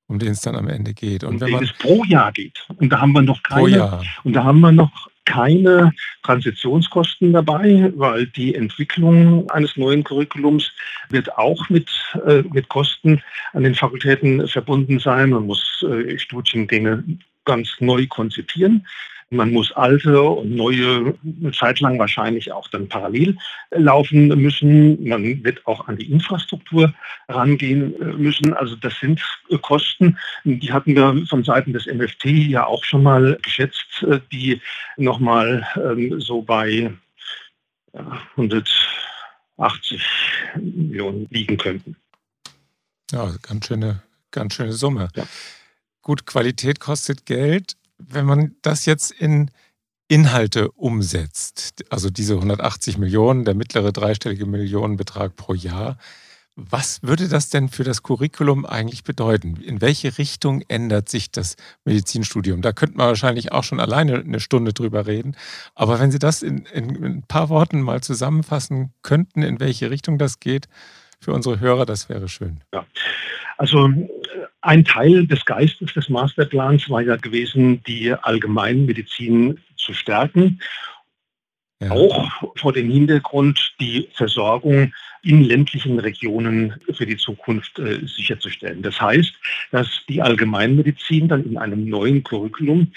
Um 0.08 0.18
den 0.18 0.32
es 0.32 0.42
dann 0.42 0.56
am 0.56 0.68
Ende 0.68 0.92
geht. 0.92 1.24
Und 1.24 1.42
um 1.42 1.48
den 1.48 1.62
es 1.62 1.72
pro 1.72 2.04
Jahr 2.04 2.32
geht. 2.32 2.66
Und 2.76 2.90
da 2.90 3.00
haben 3.00 3.12
wir 3.12 3.22
noch 3.22 3.42
keine, 3.42 4.02
und 4.24 4.34
da 4.34 4.44
haben 4.44 4.60
wir 4.60 4.72
noch 4.72 5.08
keine 5.24 5.92
Transitionskosten 6.24 7.32
dabei, 7.32 7.92
weil 7.96 8.26
die 8.26 8.54
Entwicklung 8.54 9.48
eines 9.50 9.76
neuen 9.76 10.04
Curriculums 10.04 10.72
wird 11.10 11.32
auch 11.38 11.68
mit, 11.68 11.88
äh, 12.26 12.42
mit 12.52 12.68
Kosten 12.68 13.22
an 13.52 13.62
den 13.62 13.74
Fakultäten 13.74 14.46
verbunden 14.48 14.98
sein. 14.98 15.30
Man 15.30 15.46
muss 15.46 15.84
äh, 15.88 16.18
Studiengänge 16.18 17.04
ganz 17.44 17.70
neu 17.80 18.06
konzipieren. 18.06 18.86
Man 19.32 19.50
muss 19.50 19.72
alte 19.72 20.20
und 20.22 20.54
neue 20.54 21.14
eine 21.24 21.52
Zeit 21.52 21.80
lang 21.80 21.98
wahrscheinlich 21.98 22.52
auch 22.52 22.68
dann 22.68 22.88
parallel 22.88 23.38
laufen 23.70 24.28
müssen. 24.28 25.02
Man 25.08 25.42
wird 25.42 25.66
auch 25.66 25.88
an 25.88 25.96
die 25.96 26.10
Infrastruktur 26.10 26.92
rangehen 27.28 27.94
müssen. 28.18 28.52
Also 28.52 28.76
das 28.76 28.92
sind 29.00 29.22
Kosten, 29.62 30.18
die 30.44 30.72
hatten 30.72 30.94
wir 30.94 31.24
von 31.26 31.44
Seiten 31.44 31.72
des 31.72 31.86
MFT 31.86 32.26
ja 32.26 32.66
auch 32.66 32.84
schon 32.84 33.02
mal 33.02 33.38
geschätzt, 33.42 34.04
die 34.30 34.60
nochmal 34.98 35.66
ähm, 35.76 36.20
so 36.20 36.42
bei 36.42 36.92
180 38.36 40.02
Millionen 40.56 41.26
liegen 41.30 41.56
könnten. 41.56 41.96
Ja, 43.10 43.32
ganz 43.42 43.66
schöne, 43.66 44.02
ganz 44.30 44.54
schöne 44.54 44.72
Summe. 44.72 45.08
Ja. 45.14 45.24
Gut, 46.02 46.26
Qualität 46.26 46.80
kostet 46.80 47.26
Geld 47.26 47.76
wenn 48.08 48.26
man 48.26 48.56
das 48.62 48.86
jetzt 48.86 49.10
in 49.10 49.50
Inhalte 50.08 50.70
umsetzt, 50.72 51.84
also 51.90 52.10
diese 52.10 52.34
180 52.34 52.98
Millionen, 52.98 53.44
der 53.44 53.54
mittlere 53.54 53.92
dreistellige 53.92 54.46
Millionenbetrag 54.46 55.36
pro 55.36 55.54
Jahr, 55.54 55.96
was 56.54 57.02
würde 57.02 57.28
das 57.28 57.48
denn 57.48 57.70
für 57.70 57.82
das 57.82 58.02
Curriculum 58.02 58.66
eigentlich 58.66 59.04
bedeuten? 59.04 59.56
In 59.56 59.80
welche 59.80 60.18
Richtung 60.18 60.62
ändert 60.68 61.08
sich 61.08 61.30
das 61.30 61.56
Medizinstudium? 61.86 62.60
Da 62.60 62.72
könnte 62.72 62.98
man 62.98 63.06
wahrscheinlich 63.06 63.52
auch 63.52 63.64
schon 63.64 63.80
alleine 63.80 64.18
eine 64.18 64.38
Stunde 64.38 64.74
drüber 64.74 65.06
reden. 65.06 65.34
Aber 65.74 65.98
wenn 65.98 66.10
Sie 66.10 66.18
das 66.18 66.42
in, 66.42 66.66
in 66.66 67.02
ein 67.02 67.22
paar 67.22 67.48
Worten 67.48 67.80
mal 67.80 68.02
zusammenfassen 68.02 68.92
könnten, 69.00 69.42
in 69.42 69.60
welche 69.60 69.90
Richtung 69.90 70.18
das 70.18 70.40
geht, 70.40 70.68
für 71.20 71.32
unsere 71.32 71.60
Hörer, 71.60 71.86
das 71.86 72.08
wäre 72.08 72.28
schön. 72.28 72.60
Ja. 72.74 72.84
Also 73.58 73.88
äh, 73.88 74.08
ein 74.60 74.84
Teil 74.84 75.26
des 75.26 75.44
Geistes 75.44 75.92
des 75.94 76.08
Masterplans 76.08 76.88
war 76.90 77.02
ja 77.02 77.16
gewesen, 77.16 77.82
die 77.84 78.12
Allgemeinmedizin 78.12 79.58
zu 79.76 79.92
stärken. 79.92 80.60
Ja. 81.80 81.90
Auch 81.90 82.30
vor 82.56 82.72
dem 82.72 82.90
Hintergrund, 82.90 83.74
die 83.80 84.08
Versorgung 84.14 84.92
in 85.22 85.42
ländlichen 85.42 85.98
Regionen 85.98 86.80
für 86.92 87.06
die 87.06 87.16
Zukunft 87.16 87.78
äh, 87.78 88.06
sicherzustellen. 88.06 88.82
Das 88.82 89.00
heißt, 89.00 89.32
dass 89.70 89.88
die 90.08 90.22
Allgemeinmedizin 90.22 91.28
dann 91.28 91.44
in 91.44 91.58
einem 91.58 91.84
neuen 91.84 92.22
Curriculum 92.22 92.92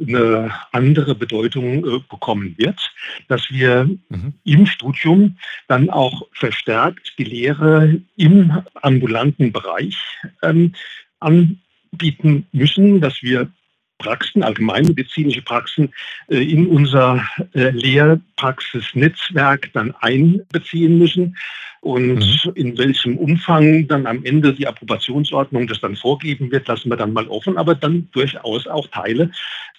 eine 0.00 0.50
andere 0.72 1.14
Bedeutung 1.14 1.84
äh, 1.84 2.00
bekommen 2.08 2.54
wird, 2.56 2.78
dass 3.28 3.50
wir 3.50 3.84
mhm. 4.08 4.34
im 4.44 4.66
Studium 4.66 5.36
dann 5.66 5.90
auch 5.90 6.26
verstärkt 6.32 7.14
die 7.18 7.24
Lehre 7.24 8.00
im 8.16 8.62
ambulanten 8.74 9.52
Bereich 9.52 9.96
ähm, 10.42 10.72
anbieten 11.20 12.46
müssen, 12.52 13.00
dass 13.00 13.22
wir 13.22 13.50
Praxen, 13.98 14.44
allgemeinmedizinische 14.44 15.42
Praxen 15.42 15.92
äh, 16.28 16.38
in 16.38 16.68
unser 16.68 17.26
äh, 17.52 17.70
Lehrpraxisnetzwerk 17.70 19.70
dann 19.72 19.92
einbeziehen 20.00 20.98
müssen 20.98 21.36
und 21.80 22.44
mhm. 22.44 22.52
in 22.54 22.78
welchem 22.78 23.16
Umfang 23.16 23.86
dann 23.88 24.06
am 24.06 24.24
Ende 24.24 24.52
die 24.52 24.66
Approbationsordnung 24.66 25.66
das 25.66 25.80
dann 25.80 25.96
vorgeben 25.96 26.50
wird, 26.50 26.68
lassen 26.68 26.90
wir 26.90 26.96
dann 26.96 27.12
mal 27.12 27.28
offen, 27.28 27.56
aber 27.56 27.74
dann 27.74 28.08
durchaus 28.12 28.66
auch 28.66 28.86
Teile 28.88 29.30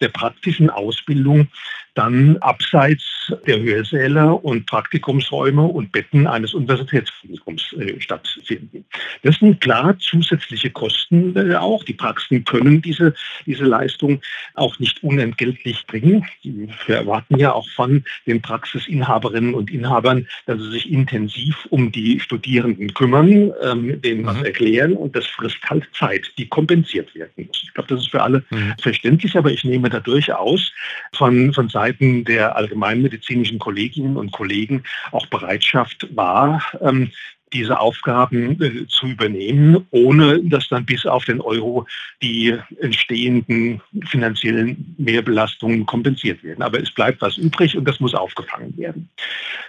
der 0.02 0.10
praktischen 0.10 0.70
Ausbildung 0.70 1.48
dann 1.96 2.38
abseits 2.38 3.04
der 3.46 3.60
Hörsäle 3.60 4.34
und 4.34 4.66
Praktikumsräume 4.68 5.64
und 5.64 5.92
Betten 5.92 6.28
eines 6.28 6.54
Universitätsklinikums 6.54 7.74
äh, 7.74 8.00
stattfinden. 8.00 8.86
Das 9.24 9.36
sind 9.36 9.60
klar 9.60 9.98
zusätzliche 10.00 10.70
Kosten 10.70 11.36
äh, 11.36 11.56
auch. 11.56 11.84
Die 11.84 11.94
Praxen 11.94 12.46
können 12.46 12.82
diese, 12.82 13.14
diese 13.46 13.66
Leistung 13.66 14.22
auch 14.56 14.80
nicht 14.80 15.04
unentgeltlich 15.04 15.86
bringen. 15.88 16.26
Wir 16.42 16.96
erwarten 16.96 17.38
ja 17.38 17.52
auch 17.52 17.68
von 17.72 18.04
den 18.26 18.42
Praxisinhaberinnen 18.42 19.54
und 19.54 19.70
Inhabern, 19.70 20.28
dass 20.46 20.60
sie 20.60 20.72
sich 20.72 20.92
intensiv 20.92 21.68
um 21.70 21.89
die 21.92 22.20
Studierenden 22.20 22.94
kümmern, 22.94 23.52
ähm, 23.64 24.02
denen 24.02 24.22
mhm. 24.22 24.26
was 24.26 24.42
erklären 24.44 24.94
und 24.94 25.16
das 25.16 25.26
frisst 25.26 25.58
halt 25.70 25.88
Zeit, 25.94 26.32
die 26.38 26.48
kompensiert 26.48 27.14
werden 27.16 27.48
muss. 27.48 27.62
Ich 27.64 27.74
glaube, 27.74 27.90
das 27.90 28.02
ist 28.02 28.12
für 28.12 28.22
alle 28.22 28.44
mhm. 28.50 28.74
verständlich, 28.82 29.38
aber 29.38 29.52
ich 29.52 29.64
nehme 29.64 29.90
da 29.90 30.00
durchaus 30.00 30.72
von, 31.14 31.54
von 31.54 31.70
Seiten 31.70 32.24
der 32.26 32.56
allgemeinmedizinischen 32.56 33.60
Kolleginnen 33.60 34.18
und 34.18 34.32
Kollegen 34.32 34.84
auch 35.12 35.26
Bereitschaft 35.28 36.08
war, 36.16 36.62
ähm, 36.82 37.12
diese 37.54 37.80
Aufgaben 37.80 38.62
äh, 38.62 38.88
zu 38.88 39.08
übernehmen, 39.08 39.86
ohne 39.92 40.44
dass 40.44 40.68
dann 40.70 40.86
bis 40.86 41.06
auf 41.06 41.26
den 41.26 41.42
Euro 41.42 41.86
die 42.22 42.56
entstehenden 42.80 43.82
finanziellen 44.06 44.96
Mehrbelastungen 44.98 45.86
kompensiert 45.86 46.44
werden. 46.44 46.62
Aber 46.62 46.80
es 46.80 46.92
bleibt 46.92 47.22
was 47.22 47.38
übrig 47.38 47.76
und 47.78 47.88
das 47.88 48.00
muss 48.00 48.14
aufgefangen 48.14 48.78
werden. 48.78 49.10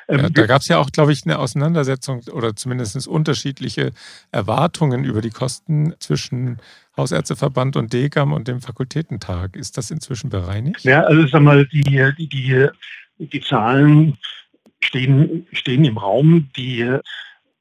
Ähm, 0.08 0.20
ja, 0.20 0.30
da 0.30 0.46
gab 0.46 0.60
es 0.62 0.68
ja 0.68 0.78
auch, 0.78 0.90
glaube 0.90 1.12
ich, 1.12 1.24
eine 1.24 1.38
Auseinandersetzung 1.38 2.22
oder 2.32 2.54
zumindest 2.54 3.06
unterschiedliche 3.06 3.92
Erwartungen 4.32 5.04
über 5.04 5.22
die 5.22 5.30
Kosten 5.30 5.94
zwischen 6.00 6.58
Hausärzteverband 6.96 7.76
und 7.76 7.92
DEGAM 7.92 8.32
und 8.32 8.48
dem 8.48 8.60
Fakultätentag. 8.60 9.56
Ist 9.56 9.78
das 9.78 9.90
inzwischen 9.90 10.28
bereinigt? 10.28 10.82
Ja, 10.84 11.02
also 11.02 11.26
sag 11.28 11.42
mal, 11.42 11.66
die, 11.66 11.82
die, 11.82 12.28
die, 12.28 12.68
die 13.18 13.40
Zahlen 13.40 14.18
stehen, 14.82 15.46
stehen 15.52 15.84
im 15.84 15.96
Raum. 15.96 16.50
Die 16.56 16.98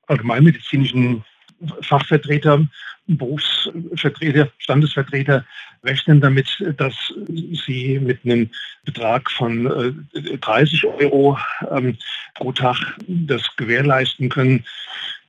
allgemeinmedizinischen 0.09 1.23
Fachvertreter, 1.81 2.67
Berufsvertreter, 3.07 4.49
Standesvertreter 4.59 5.43
rechnen 5.83 6.21
damit, 6.21 6.63
dass 6.77 6.95
sie 7.27 7.99
mit 7.99 8.23
einem 8.23 8.49
Betrag 8.85 9.29
von 9.31 10.07
30 10.13 10.83
äh, 10.83 10.87
Euro 10.87 11.37
ähm, 11.71 11.97
pro 12.35 12.51
Tag 12.51 12.77
das 13.07 13.43
gewährleisten 13.55 14.29
können 14.29 14.63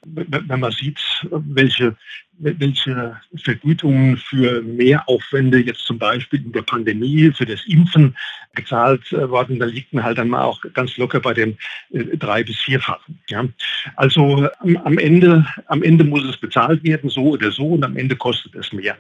wenn 0.07 0.61
man 0.61 0.73
sieht, 0.73 0.99
welche, 1.31 1.95
welche 2.39 3.21
Vergütungen 3.37 4.17
für 4.17 4.63
Mehraufwände 4.63 5.59
jetzt 5.59 5.85
zum 5.85 5.99
Beispiel 5.99 6.43
in 6.43 6.53
der 6.53 6.63
Pandemie 6.63 7.31
für 7.33 7.45
das 7.45 7.65
Impfen 7.67 8.17
gezahlt 8.55 9.13
äh, 9.13 9.29
worden, 9.29 9.59
da 9.59 9.67
liegt 9.67 9.93
man 9.93 10.05
halt 10.05 10.19
dann 10.19 10.29
mal 10.29 10.43
auch 10.43 10.61
ganz 10.73 10.97
locker 10.97 11.21
bei 11.21 11.35
dem 11.35 11.57
äh, 11.91 12.17
drei- 12.17 12.43
bis 12.43 12.59
vierfachen. 12.59 13.21
Ja. 13.29 13.45
Also 13.97 14.49
am 14.85 14.99
Ende, 14.99 15.47
am 15.67 15.83
Ende 15.83 16.05
muss 16.05 16.25
es 16.25 16.37
bezahlt 16.39 16.83
werden, 16.83 17.11
so 17.11 17.31
oder 17.31 17.51
so, 17.51 17.67
und 17.69 17.85
am 17.85 17.97
Ende 17.97 18.17
kostet 18.17 18.55
es 18.55 18.73
mehr. 18.73 18.97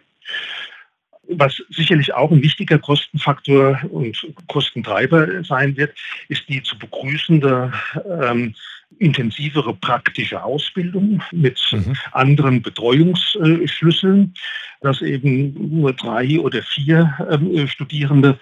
Was 1.32 1.62
sicherlich 1.70 2.12
auch 2.12 2.30
ein 2.30 2.42
wichtiger 2.42 2.78
Kostenfaktor 2.78 3.80
und 3.90 4.26
Kostentreiber 4.48 5.44
sein 5.44 5.76
wird, 5.76 5.96
ist 6.28 6.48
die 6.48 6.62
zu 6.62 6.76
begrüßende 6.76 7.72
ähm, 8.20 8.54
intensivere 8.98 9.74
praktische 9.74 10.42
Ausbildung 10.42 11.22
mit 11.32 11.60
mhm. 11.72 11.96
anderen 12.12 12.62
Betreuungsschlüsseln, 12.62 14.34
dass 14.80 15.00
eben 15.00 15.80
nur 15.80 15.92
drei 15.92 16.38
oder 16.40 16.62
vier 16.62 17.14
ähm, 17.30 17.66
Studierende 17.68 18.38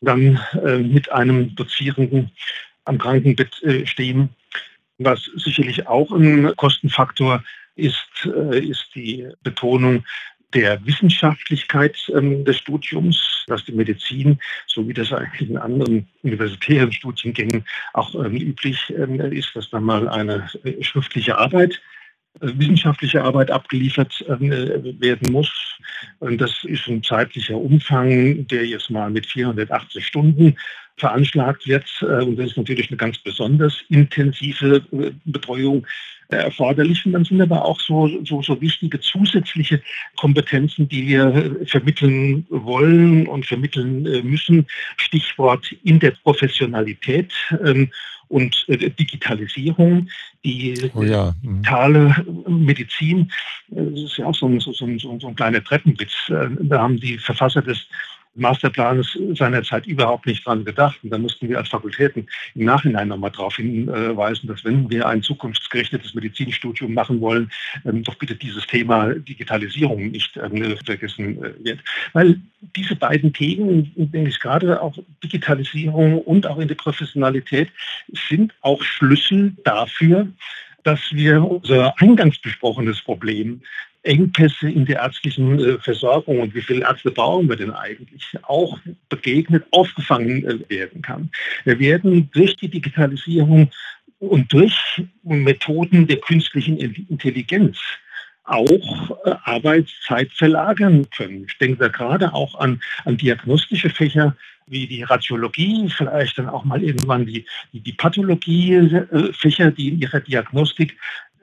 dann 0.00 0.40
äh, 0.64 0.78
mit 0.78 1.10
einem 1.10 1.54
Dozierenden 1.56 2.30
am 2.84 2.98
Krankenbett 2.98 3.62
äh, 3.62 3.86
stehen. 3.86 4.30
Was 4.98 5.30
sicherlich 5.36 5.86
auch 5.86 6.10
ein 6.12 6.54
Kostenfaktor 6.56 7.42
ist, 7.76 8.08
äh, 8.24 8.58
ist 8.58 8.88
die 8.94 9.28
Betonung 9.42 10.04
der 10.54 10.84
Wissenschaftlichkeit 10.86 11.96
ähm, 12.14 12.44
des 12.44 12.58
Studiums, 12.58 13.44
dass 13.48 13.64
die 13.64 13.72
Medizin, 13.72 14.38
so 14.66 14.86
wie 14.88 14.94
das 14.94 15.12
eigentlich 15.12 15.50
in 15.50 15.58
anderen 15.58 16.08
universitären 16.22 16.92
Studiengängen 16.92 17.64
auch 17.92 18.14
ähm, 18.14 18.36
üblich 18.36 18.92
ähm, 18.96 19.20
ist, 19.20 19.54
dass 19.54 19.70
dann 19.70 19.84
mal 19.84 20.08
eine 20.08 20.48
äh, 20.64 20.82
schriftliche 20.82 21.36
Arbeit 21.36 21.80
äh, 22.40 22.48
wissenschaftliche 22.54 23.22
Arbeit 23.22 23.50
abgeliefert 23.50 24.24
äh, 24.26 24.40
werden 24.40 25.32
muss. 25.32 25.50
Und 26.20 26.40
das 26.40 26.64
ist 26.64 26.86
ein 26.88 27.02
zeitlicher 27.02 27.56
Umfang, 27.56 28.46
der 28.46 28.66
jetzt 28.66 28.90
mal 28.90 29.10
mit 29.10 29.26
480 29.26 30.06
Stunden 30.06 30.56
veranschlagt 30.96 31.66
wird. 31.68 31.86
Und 32.02 32.36
das 32.36 32.50
ist 32.50 32.56
natürlich 32.56 32.90
eine 32.90 32.96
ganz 32.96 33.18
besonders 33.18 33.84
intensive 33.88 34.82
Betreuung 35.24 35.86
erforderlich. 36.36 37.04
Und 37.06 37.12
dann 37.12 37.24
sind 37.24 37.40
aber 37.40 37.64
auch 37.64 37.80
so, 37.80 38.08
so, 38.24 38.42
so 38.42 38.60
wichtige 38.60 39.00
zusätzliche 39.00 39.80
Kompetenzen, 40.16 40.88
die 40.88 41.06
wir 41.06 41.56
vermitteln 41.66 42.46
wollen 42.50 43.26
und 43.26 43.46
vermitteln 43.46 44.06
äh, 44.06 44.22
müssen. 44.22 44.66
Stichwort 44.96 45.72
Interprofessionalität 45.84 47.32
ähm, 47.64 47.90
und 48.28 48.64
äh, 48.68 48.90
Digitalisierung, 48.90 50.08
die 50.44 50.90
oh 50.94 51.02
ja. 51.02 51.34
mhm. 51.42 51.62
digitale 51.62 52.26
Medizin. 52.46 53.30
Das 53.68 54.00
ist 54.00 54.18
ja 54.18 54.26
auch 54.26 54.34
so 54.34 54.46
ein, 54.46 54.60
so, 54.60 54.72
so, 54.72 54.86
so 54.98 55.28
ein 55.28 55.34
kleiner 55.34 55.64
Treppenwitz. 55.64 56.12
Äh, 56.28 56.48
da 56.60 56.80
haben 56.80 56.98
die 56.98 57.18
Verfasser 57.18 57.62
des 57.62 57.86
Masterplan 58.38 59.00
ist 59.00 59.18
seinerzeit 59.34 59.86
überhaupt 59.86 60.26
nicht 60.26 60.46
dran 60.46 60.64
gedacht. 60.64 60.98
Und 61.02 61.10
da 61.10 61.18
mussten 61.18 61.48
wir 61.48 61.58
als 61.58 61.68
Fakultäten 61.68 62.28
im 62.54 62.64
Nachhinein 62.64 63.08
nochmal 63.08 63.30
darauf 63.30 63.56
hinweisen, 63.56 64.46
dass 64.46 64.64
wenn 64.64 64.88
wir 64.88 65.06
ein 65.06 65.22
zukunftsgerichtetes 65.22 66.14
Medizinstudium 66.14 66.94
machen 66.94 67.20
wollen, 67.20 67.50
ähm, 67.84 68.02
doch 68.02 68.14
bitte 68.14 68.34
dieses 68.34 68.66
Thema 68.66 69.14
Digitalisierung 69.14 70.10
nicht 70.10 70.36
ähm, 70.36 70.76
vergessen 70.84 71.42
äh, 71.42 71.64
wird. 71.64 71.80
Weil 72.12 72.40
diese 72.76 72.96
beiden 72.96 73.32
Themen, 73.32 73.92
denke 73.96 74.30
ich 74.30 74.40
gerade 74.40 74.80
auch 74.80 74.96
Digitalisierung 75.22 76.20
und 76.22 76.46
auch 76.46 76.58
in 76.58 76.68
die 76.68 76.74
Professionalität, 76.74 77.70
sind 78.28 78.54
auch 78.62 78.82
Schlüssel 78.82 79.52
dafür, 79.64 80.28
dass 80.84 81.00
wir 81.12 81.42
unser 81.42 81.94
eingangs 82.00 82.38
besprochenes 82.38 83.02
Problem 83.02 83.60
Engpässe 84.02 84.70
in 84.70 84.86
der 84.86 85.00
ärztlichen 85.00 85.58
äh, 85.58 85.78
Versorgung 85.78 86.40
und 86.40 86.54
wie 86.54 86.62
viele 86.62 86.82
Ärzte 86.82 87.10
brauchen 87.10 87.48
wir 87.48 87.56
denn 87.56 87.72
eigentlich, 87.72 88.24
auch 88.42 88.78
begegnet, 89.08 89.64
aufgefangen 89.72 90.44
äh, 90.44 90.70
werden 90.70 91.02
kann. 91.02 91.30
Wir 91.64 91.78
werden 91.78 92.30
durch 92.32 92.56
die 92.56 92.68
Digitalisierung 92.68 93.70
und 94.20 94.52
durch 94.52 95.02
Methoden 95.22 96.06
der 96.06 96.18
künstlichen 96.18 96.76
Intelligenz 96.78 97.78
auch 98.44 99.10
äh, 99.24 99.34
Arbeitszeit 99.44 100.32
verlagern 100.32 101.06
können. 101.10 101.46
Ich 101.48 101.58
denke 101.58 101.78
da 101.78 101.88
gerade 101.88 102.32
auch 102.32 102.54
an, 102.58 102.80
an 103.04 103.16
diagnostische 103.16 103.90
Fächer 103.90 104.36
wie 104.70 104.86
die 104.86 105.02
Radiologie, 105.02 105.88
vielleicht 105.88 106.38
dann 106.38 106.48
auch 106.48 106.64
mal 106.64 106.82
irgendwann 106.82 107.26
die, 107.26 107.44
die, 107.72 107.80
die 107.80 107.92
Pathologie-Fächer, 107.92 109.70
die 109.70 109.88
in 109.88 110.00
ihrer 110.00 110.20
Diagnostik 110.20 110.96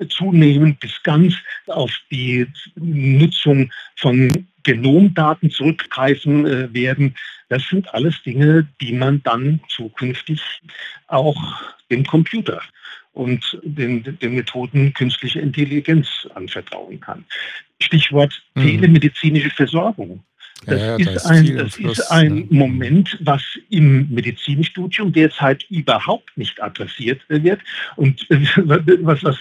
zunehmend 0.09 0.79
bis 0.79 1.01
ganz 1.03 1.35
auf 1.67 1.91
die 2.11 2.47
Nutzung 2.75 3.71
von 3.95 4.47
Genomdaten 4.63 5.51
zurückgreifen 5.51 6.45
äh, 6.45 6.73
werden. 6.73 7.15
Das 7.49 7.67
sind 7.69 7.93
alles 7.93 8.21
Dinge, 8.23 8.67
die 8.81 8.93
man 8.93 9.21
dann 9.23 9.61
zukünftig 9.69 10.41
auch 11.07 11.37
dem 11.91 12.03
Computer 12.03 12.61
und 13.13 13.59
den, 13.63 14.03
den 14.19 14.35
Methoden 14.35 14.93
künstliche 14.93 15.39
Intelligenz 15.39 16.27
anvertrauen 16.33 16.99
kann. 16.99 17.23
Stichwort 17.79 18.43
mhm. 18.55 18.61
telemedizinische 18.61 19.51
Versorgung. 19.51 20.23
Das, 20.65 20.81
ja, 20.81 20.95
ist, 20.95 21.15
das 21.15 21.25
ein, 21.25 21.57
das 21.57 21.75
Fluss, 21.75 21.99
ist 21.99 22.11
ein 22.11 22.35
ne? 22.35 22.47
Moment, 22.49 23.17
was 23.21 23.43
im 23.69 24.09
Medizinstudium 24.09 25.11
derzeit 25.11 25.63
überhaupt 25.69 26.35
nicht 26.37 26.61
adressiert 26.61 27.21
wird. 27.27 27.61
Und 27.97 28.25
was 28.29 29.21
das 29.21 29.37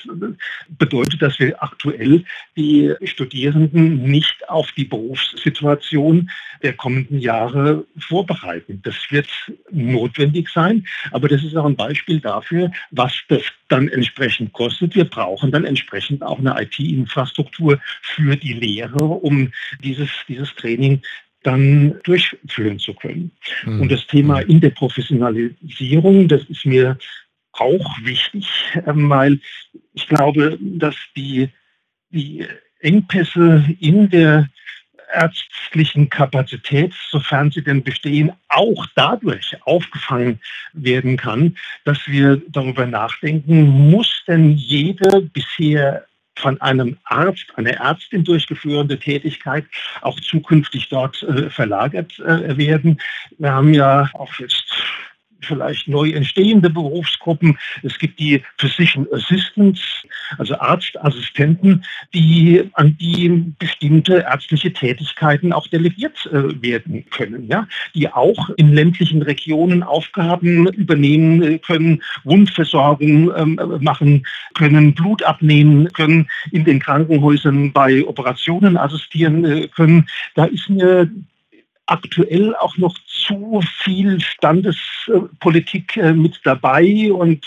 bedeutet, 0.78 1.22
dass 1.22 1.38
wir 1.38 1.62
aktuell 1.62 2.24
die 2.56 2.94
Studierenden 3.04 4.02
nicht 4.02 4.48
auf 4.48 4.70
die 4.72 4.84
Berufssituation 4.84 6.30
der 6.64 6.72
kommenden 6.72 7.20
Jahre 7.20 7.86
vorbereiten. 7.98 8.80
Das 8.82 8.96
wird 9.10 9.28
notwendig 9.70 10.48
sein, 10.48 10.84
aber 11.12 11.28
das 11.28 11.44
ist 11.44 11.54
auch 11.56 11.66
ein 11.66 11.76
Beispiel 11.76 12.20
dafür, 12.20 12.72
was 12.90 13.12
das 13.28 13.42
dann 13.68 13.88
entsprechend 13.88 14.52
kostet. 14.54 14.96
Wir 14.96 15.04
brauchen 15.04 15.52
dann 15.52 15.64
entsprechend 15.64 16.22
auch 16.22 16.38
eine 16.38 16.60
IT-Infrastruktur 16.60 17.78
für 18.02 18.34
die 18.36 18.54
Lehre, 18.54 19.04
um 19.04 19.52
dieses, 19.82 20.08
dieses 20.26 20.52
Training 20.56 21.02
dann 21.42 22.00
durchführen 22.04 22.78
zu 22.78 22.94
können. 22.94 23.30
Mhm. 23.64 23.82
Und 23.82 23.92
das 23.92 24.06
Thema 24.06 24.40
hm. 24.40 24.48
Interprofessionalisierung, 24.48 26.26
das 26.26 26.42
ist 26.44 26.64
mir 26.64 26.96
auch 27.52 27.98
wichtig, 28.02 28.48
ähm, 28.86 29.08
weil 29.10 29.38
ich 29.92 30.08
glaube, 30.08 30.58
dass 30.60 30.96
die, 31.14 31.50
die 32.10 32.46
Engpässe 32.80 33.64
in 33.78 34.08
der 34.08 34.48
ärztlichen 35.14 36.08
Kapazität, 36.08 36.92
sofern 37.10 37.50
sie 37.50 37.62
denn 37.62 37.82
bestehen, 37.82 38.32
auch 38.48 38.86
dadurch 38.94 39.56
aufgefangen 39.64 40.40
werden 40.72 41.16
kann, 41.16 41.56
dass 41.84 41.98
wir 42.06 42.40
darüber 42.48 42.86
nachdenken, 42.86 43.90
muss 43.90 44.22
denn 44.26 44.52
jede 44.52 45.22
bisher 45.22 46.04
von 46.36 46.60
einem 46.60 46.96
Arzt, 47.04 47.46
einer 47.56 47.74
Ärztin 47.74 48.24
durchgeführende 48.24 48.98
Tätigkeit 48.98 49.64
auch 50.02 50.18
zukünftig 50.20 50.88
dort 50.88 51.22
äh, 51.22 51.48
verlagert 51.48 52.18
äh, 52.18 52.56
werden. 52.56 53.00
Wir 53.38 53.52
haben 53.52 53.72
ja 53.72 54.10
auch 54.14 54.34
jetzt 54.38 54.64
vielleicht 55.44 55.88
neu 55.88 56.10
entstehende 56.10 56.70
Berufsgruppen. 56.70 57.58
Es 57.82 57.98
gibt 57.98 58.18
die 58.18 58.42
Physician 58.58 59.06
Assistants, 59.12 59.80
also 60.38 60.58
Arztassistenten, 60.58 61.84
die 62.12 62.68
an 62.74 62.96
die 62.98 63.54
bestimmte 63.58 64.24
ärztliche 64.28 64.72
Tätigkeiten 64.72 65.52
auch 65.52 65.66
delegiert 65.68 66.26
äh, 66.32 66.62
werden 66.62 67.04
können, 67.10 67.46
ja, 67.48 67.66
die 67.94 68.08
auch 68.08 68.50
in 68.56 68.72
ländlichen 68.72 69.22
Regionen 69.22 69.82
Aufgaben 69.82 70.66
übernehmen 70.68 71.42
äh, 71.42 71.58
können, 71.58 72.02
Wundversorgung 72.24 73.32
ähm, 73.36 73.60
machen 73.80 74.26
können, 74.54 74.94
Blut 74.94 75.22
abnehmen 75.22 75.92
können, 75.92 76.28
in 76.50 76.64
den 76.64 76.80
Krankenhäusern 76.80 77.72
bei 77.72 78.04
Operationen 78.06 78.76
assistieren 78.76 79.44
äh, 79.44 79.68
können. 79.68 80.06
Da 80.34 80.44
ist 80.44 80.68
mir 80.68 81.10
aktuell 81.86 82.54
auch 82.56 82.76
noch 82.78 82.96
zu 83.06 83.62
viel 83.82 84.20
Standespolitik 84.20 85.96
äh, 85.96 86.12
mit 86.12 86.40
dabei 86.44 87.12
und 87.12 87.46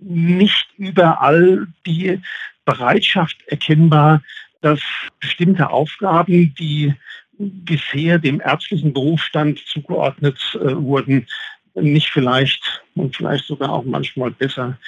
nicht 0.00 0.68
überall 0.78 1.66
die 1.86 2.20
Bereitschaft 2.64 3.36
erkennbar, 3.46 4.22
dass 4.62 4.80
bestimmte 5.20 5.70
Aufgaben, 5.70 6.54
die 6.58 6.94
bisher 7.38 8.18
dem 8.18 8.40
ärztlichen 8.40 8.92
Berufsstand 8.92 9.58
zugeordnet 9.66 10.38
äh, 10.54 10.74
wurden, 10.74 11.26
nicht 11.74 12.08
vielleicht 12.08 12.82
und 12.94 13.14
vielleicht 13.14 13.44
sogar 13.44 13.70
auch 13.70 13.84
manchmal 13.84 14.30
besser 14.30 14.78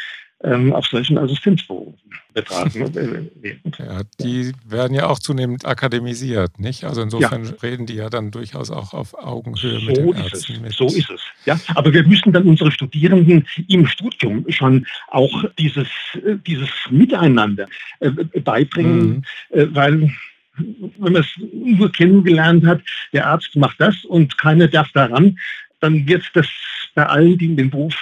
auf 0.41 0.87
solchen 0.87 1.19
Assistenzberufen 1.19 1.99
betragen 2.33 2.95
werden. 2.95 3.31
Ja, 3.77 4.03
die 4.21 4.53
werden 4.65 4.95
ja 4.95 5.09
auch 5.09 5.19
zunehmend 5.19 5.67
akademisiert, 5.67 6.61
nicht? 6.61 6.85
Also 6.85 7.03
insofern 7.03 7.45
ja. 7.45 7.51
reden 7.63 7.87
die 7.87 7.95
ja 7.95 8.09
dann 8.09 8.31
durchaus 8.31 8.71
auch 8.71 8.95
auf 8.95 9.15
Augenhöhe 9.15 9.81
so 9.81 9.87
mit 9.87 9.97
den 9.97 10.15
Ärzten 10.15 10.63
mit. 10.63 10.73
So 10.73 10.87
ist 10.87 11.11
es. 11.11 11.21
Ja, 11.45 11.59
aber 11.75 11.93
wir 11.93 12.07
müssen 12.07 12.33
dann 12.33 12.47
unsere 12.47 12.71
Studierenden 12.71 13.45
im 13.67 13.87
Studium 13.89 14.45
schon 14.49 14.87
auch 15.09 15.45
dieses, 15.59 15.89
äh, 16.15 16.37
dieses 16.47 16.71
Miteinander 16.91 17.67
äh, 17.99 18.11
beibringen, 18.41 19.25
mhm. 19.51 19.59
äh, 19.59 19.75
weil 19.75 20.13
wenn 20.57 21.13
man 21.13 21.23
es 21.23 21.29
nur 21.53 21.91
kennengelernt 21.91 22.65
hat, 22.65 22.81
der 23.13 23.27
Arzt 23.27 23.55
macht 23.57 23.81
das 23.81 24.05
und 24.05 24.39
keiner 24.39 24.69
darf 24.69 24.91
daran, 24.93 25.39
dann 25.81 26.07
wird 26.07 26.25
das 26.35 26.47
bei 26.95 27.07
allen, 27.07 27.39
die 27.39 27.47
in 27.47 27.57
den 27.57 27.71
Beruf 27.71 27.95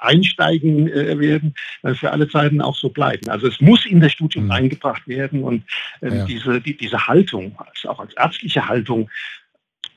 einsteigen 0.00 0.88
äh, 0.88 1.18
werden, 1.18 1.54
äh, 1.82 1.94
für 1.94 2.10
alle 2.10 2.28
Zeiten 2.28 2.60
auch 2.60 2.76
so 2.76 2.88
bleiben. 2.88 3.28
Also 3.28 3.46
es 3.46 3.60
muss 3.60 3.86
in 3.86 4.00
das 4.00 4.12
Studium 4.12 4.46
mhm. 4.46 4.50
eingebracht 4.52 5.06
werden 5.06 5.42
und 5.42 5.64
äh, 6.00 6.16
ja. 6.16 6.24
diese, 6.24 6.60
die, 6.60 6.76
diese 6.76 7.06
Haltung, 7.06 7.56
also 7.58 7.90
auch 7.90 8.00
als 8.00 8.14
ärztliche 8.14 8.66
Haltung, 8.66 9.10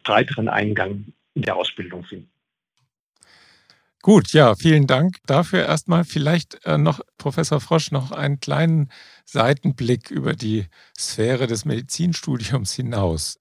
breiteren 0.04 0.50
Eingang 0.50 1.06
in 1.34 1.42
der 1.42 1.56
Ausbildung 1.56 2.04
finden. 2.04 2.30
Gut, 4.02 4.34
ja, 4.34 4.54
vielen 4.56 4.86
Dank 4.86 5.20
dafür. 5.28 5.66
Erstmal 5.66 6.04
vielleicht 6.04 6.66
äh, 6.66 6.78
noch, 6.78 7.00
Professor 7.18 7.62
Frosch, 7.62 7.92
noch 7.92 8.12
einen 8.12 8.42
kleinen 8.42 8.90
Seitenblick 9.24 10.12
über 10.12 10.34
die 10.34 10.66
Sphäre 11.00 11.48
des 11.48 11.64
Medizinstudiums 11.64 12.74
hinaus. 12.74 13.40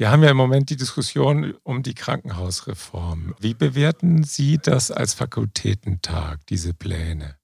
Wir 0.00 0.10
haben 0.10 0.22
ja 0.22 0.30
im 0.30 0.38
Moment 0.38 0.70
die 0.70 0.78
Diskussion 0.78 1.52
um 1.62 1.82
die 1.82 1.92
Krankenhausreform. 1.92 3.34
Wie 3.38 3.52
bewerten 3.52 4.24
Sie 4.24 4.56
das 4.56 4.90
als 4.90 5.12
Fakultätentag, 5.12 6.38
diese 6.48 6.72
Pläne? 6.72 7.36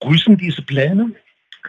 Grüßen 0.00 0.36
diese 0.36 0.60
Pläne, 0.60 1.12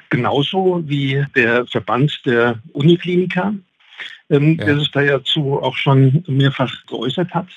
genauso 0.09 0.83
wie 0.89 1.25
der 1.37 1.65
Verband 1.67 2.21
der 2.25 2.61
Unikliniker, 2.73 3.53
ähm, 4.29 4.57
ja. 4.59 4.65
der 4.65 4.79
sich 4.79 4.91
dazu 4.91 5.57
auch 5.61 5.77
schon 5.77 6.25
mehrfach 6.27 6.85
geäußert 6.87 7.33
hat. 7.33 7.47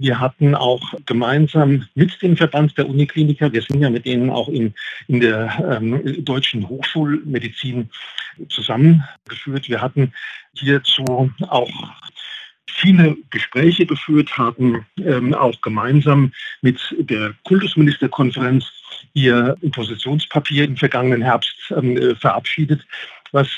Wir 0.00 0.18
hatten 0.18 0.54
auch 0.54 0.80
gemeinsam 1.04 1.86
mit 1.94 2.22
dem 2.22 2.34
Verband 2.34 2.76
der 2.78 2.88
Unikliniker, 2.88 3.52
wir 3.52 3.60
sind 3.60 3.82
ja 3.82 3.90
mit 3.90 4.06
denen 4.06 4.30
auch 4.30 4.48
in, 4.48 4.72
in 5.08 5.20
der 5.20 5.78
ähm, 5.78 6.24
deutschen 6.24 6.66
Hochschulmedizin 6.66 7.90
zusammengeführt. 8.48 9.68
Wir 9.68 9.82
hatten 9.82 10.14
hierzu 10.54 11.30
auch 11.48 11.70
viele 12.66 13.14
Gespräche 13.28 13.84
geführt, 13.84 14.38
haben 14.38 14.86
ähm, 15.04 15.34
auch 15.34 15.60
gemeinsam 15.60 16.32
mit 16.62 16.80
der 16.98 17.34
Kultusministerkonferenz 17.44 18.64
ihr 19.12 19.54
Positionspapier 19.72 20.64
im 20.64 20.78
vergangenen 20.78 21.20
Herbst 21.20 21.74
ähm, 21.76 21.98
äh, 21.98 22.14
verabschiedet, 22.14 22.86
was 23.32 23.48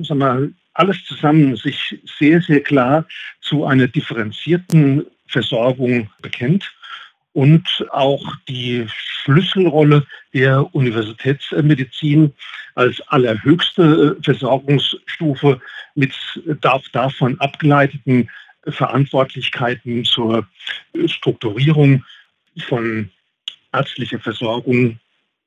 sag 0.00 0.16
mal, 0.16 0.50
alles 0.72 1.04
zusammen 1.04 1.56
sich 1.56 2.00
sehr, 2.18 2.40
sehr 2.40 2.62
klar 2.62 3.04
zu 3.42 3.66
einer 3.66 3.86
differenzierten 3.86 5.04
Versorgung 5.30 6.10
bekennt 6.20 6.72
und 7.32 7.86
auch 7.92 8.36
die 8.48 8.86
Schlüsselrolle 8.88 10.04
der 10.34 10.74
Universitätsmedizin 10.74 12.32
als 12.74 13.00
allerhöchste 13.08 14.16
Versorgungsstufe 14.22 15.60
mit 15.94 16.14
davon 16.60 17.40
abgeleiteten 17.40 18.28
Verantwortlichkeiten 18.66 20.04
zur 20.04 20.46
Strukturierung 21.06 22.04
von 22.66 23.10
ärztlicher 23.72 24.18
Versorgung 24.18 24.98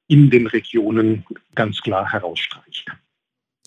in 0.07 0.29
den 0.29 0.47
Regionen 0.47 1.25
ganz 1.55 1.81
klar 1.81 2.11
herausstreicht. 2.11 2.85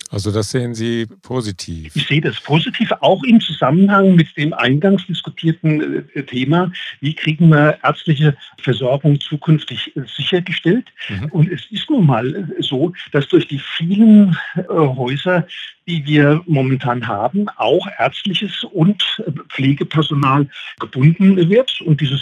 Also 0.09 0.31
das 0.31 0.51
sehen 0.51 0.73
Sie 0.73 1.05
positiv. 1.21 1.95
Ich 1.95 2.07
sehe 2.07 2.21
das 2.21 2.39
positiv, 2.39 2.91
auch 3.01 3.23
im 3.23 3.41
Zusammenhang 3.41 4.15
mit 4.15 4.35
dem 4.37 4.53
eingangs 4.53 5.05
diskutierten 5.05 6.07
äh, 6.13 6.23
Thema, 6.23 6.71
wie 7.01 7.13
kriegen 7.13 7.49
wir 7.49 7.77
ärztliche 7.83 8.35
Versorgung 8.61 9.19
zukünftig 9.19 9.95
äh, 9.95 10.01
sichergestellt. 10.05 10.85
Mhm. 11.09 11.25
Und 11.31 11.51
es 11.51 11.65
ist 11.71 11.89
nun 11.89 12.05
mal 12.05 12.35
äh, 12.35 12.45
so, 12.59 12.93
dass 13.11 13.27
durch 13.27 13.47
die 13.47 13.59
vielen 13.59 14.37
Häuser 14.69 15.45
die 15.87 16.05
wir 16.05 16.41
momentan 16.45 17.07
haben, 17.07 17.47
auch 17.55 17.87
ärztliches 17.97 18.63
und 18.65 19.01
Pflegepersonal 19.49 20.47
gebunden 20.79 21.37
wird. 21.49 21.81
Und 21.81 22.01
diese 22.01 22.17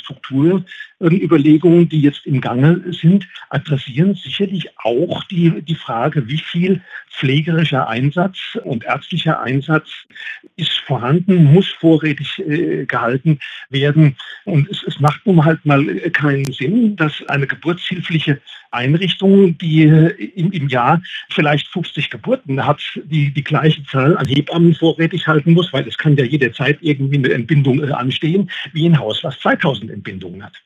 Strukturüberlegungen, 0.95 1.89
die 1.89 2.01
jetzt 2.01 2.25
im 2.25 2.41
Gange 2.41 2.81
sind, 2.91 3.27
adressieren 3.49 4.15
sicherlich 4.15 4.69
auch 4.79 5.23
die, 5.25 5.61
die 5.61 5.75
Frage, 5.75 6.27
wie 6.27 6.37
viel 6.37 6.81
pflegerischer 7.11 7.87
Einsatz 7.87 8.37
und 8.63 8.85
ärztlicher 8.85 9.41
Einsatz 9.41 9.89
ist 10.55 10.71
vorhanden, 10.71 11.45
muss 11.53 11.67
vorrätig 11.67 12.39
äh, 12.39 12.85
gehalten 12.85 13.39
werden. 13.69 14.15
Und 14.45 14.69
es, 14.69 14.83
es 14.83 14.99
macht 14.99 15.25
nun 15.25 15.43
halt 15.43 15.65
mal 15.65 15.85
keinen 16.11 16.51
Sinn, 16.51 16.95
dass 16.95 17.13
eine 17.27 17.47
geburtshilfliche 17.47 18.39
Einrichtung, 18.71 19.57
die 19.57 19.83
im, 19.83 20.51
im 20.51 20.67
Jahr 20.67 21.01
vielleicht 21.29 21.67
50 21.67 22.09
Geburten 22.09 22.65
hat, 22.65 22.81
die 23.05 23.31
die 23.33 23.43
gleiche 23.43 23.83
Zahl 23.85 24.17
an 24.17 24.27
Hebammen 24.27 24.75
vorrätig 24.75 25.27
halten 25.27 25.53
muss, 25.53 25.71
weil 25.71 25.87
es 25.87 25.97
kann 25.97 26.17
ja 26.17 26.25
jederzeit 26.25 26.77
irgendwie 26.81 27.17
eine 27.17 27.31
Entbindung 27.31 27.83
äh, 27.83 27.91
anstehen, 27.91 28.49
wie 28.73 28.85
ein 28.85 28.99
Haus, 28.99 29.23
was 29.23 29.39
2000 29.39 29.91
Entbindungen 29.91 30.43
hat. 30.43 30.64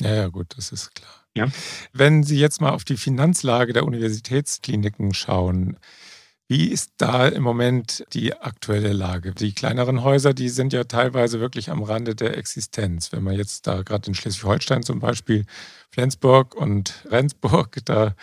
Ja, 0.00 0.14
ja, 0.14 0.28
gut, 0.28 0.56
das 0.56 0.72
ist 0.72 0.94
klar. 0.94 1.24
Ja. 1.36 1.48
Wenn 1.92 2.22
Sie 2.22 2.38
jetzt 2.38 2.60
mal 2.60 2.70
auf 2.70 2.84
die 2.84 2.96
Finanzlage 2.96 3.72
der 3.72 3.84
Universitätskliniken 3.84 5.14
schauen, 5.14 5.76
wie 6.46 6.66
ist 6.66 6.92
da 6.98 7.26
im 7.26 7.42
Moment 7.42 8.04
die 8.12 8.34
aktuelle 8.34 8.92
Lage? 8.92 9.32
Die 9.32 9.54
kleineren 9.54 10.04
Häuser, 10.04 10.34
die 10.34 10.50
sind 10.50 10.74
ja 10.74 10.84
teilweise 10.84 11.40
wirklich 11.40 11.70
am 11.70 11.82
Rande 11.82 12.14
der 12.14 12.36
Existenz. 12.36 13.12
Wenn 13.12 13.22
man 13.22 13.34
jetzt 13.34 13.66
da 13.66 13.82
gerade 13.82 14.08
in 14.08 14.14
Schleswig-Holstein 14.14 14.82
zum 14.82 15.00
Beispiel, 15.00 15.46
Flensburg 15.90 16.54
und 16.54 17.02
Rendsburg, 17.06 17.78
da 17.86 18.14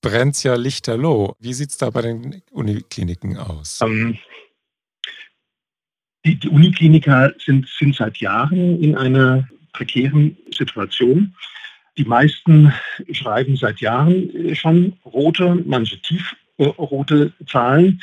brennt 0.00 0.36
es 0.36 0.42
ja 0.42 0.54
lichterloh. 0.54 1.36
Wie 1.38 1.52
sieht 1.52 1.70
es 1.70 1.76
da 1.76 1.90
bei 1.90 2.00
den 2.02 2.42
Unikliniken 2.50 3.36
aus? 3.36 3.80
Ähm, 3.82 4.16
die, 6.24 6.38
die 6.38 6.48
Unikliniker 6.48 7.34
sind, 7.44 7.68
sind 7.78 7.94
seit 7.94 8.16
Jahren 8.18 8.82
in 8.82 8.96
einer 8.96 9.46
prekären 9.72 10.36
Situation. 10.56 11.34
Die 11.98 12.04
meisten 12.04 12.72
schreiben 13.12 13.56
seit 13.56 13.80
Jahren 13.80 14.54
schon 14.54 14.94
rote, 15.04 15.62
manche 15.64 15.98
tiefrote 16.02 17.32
Zahlen 17.46 18.00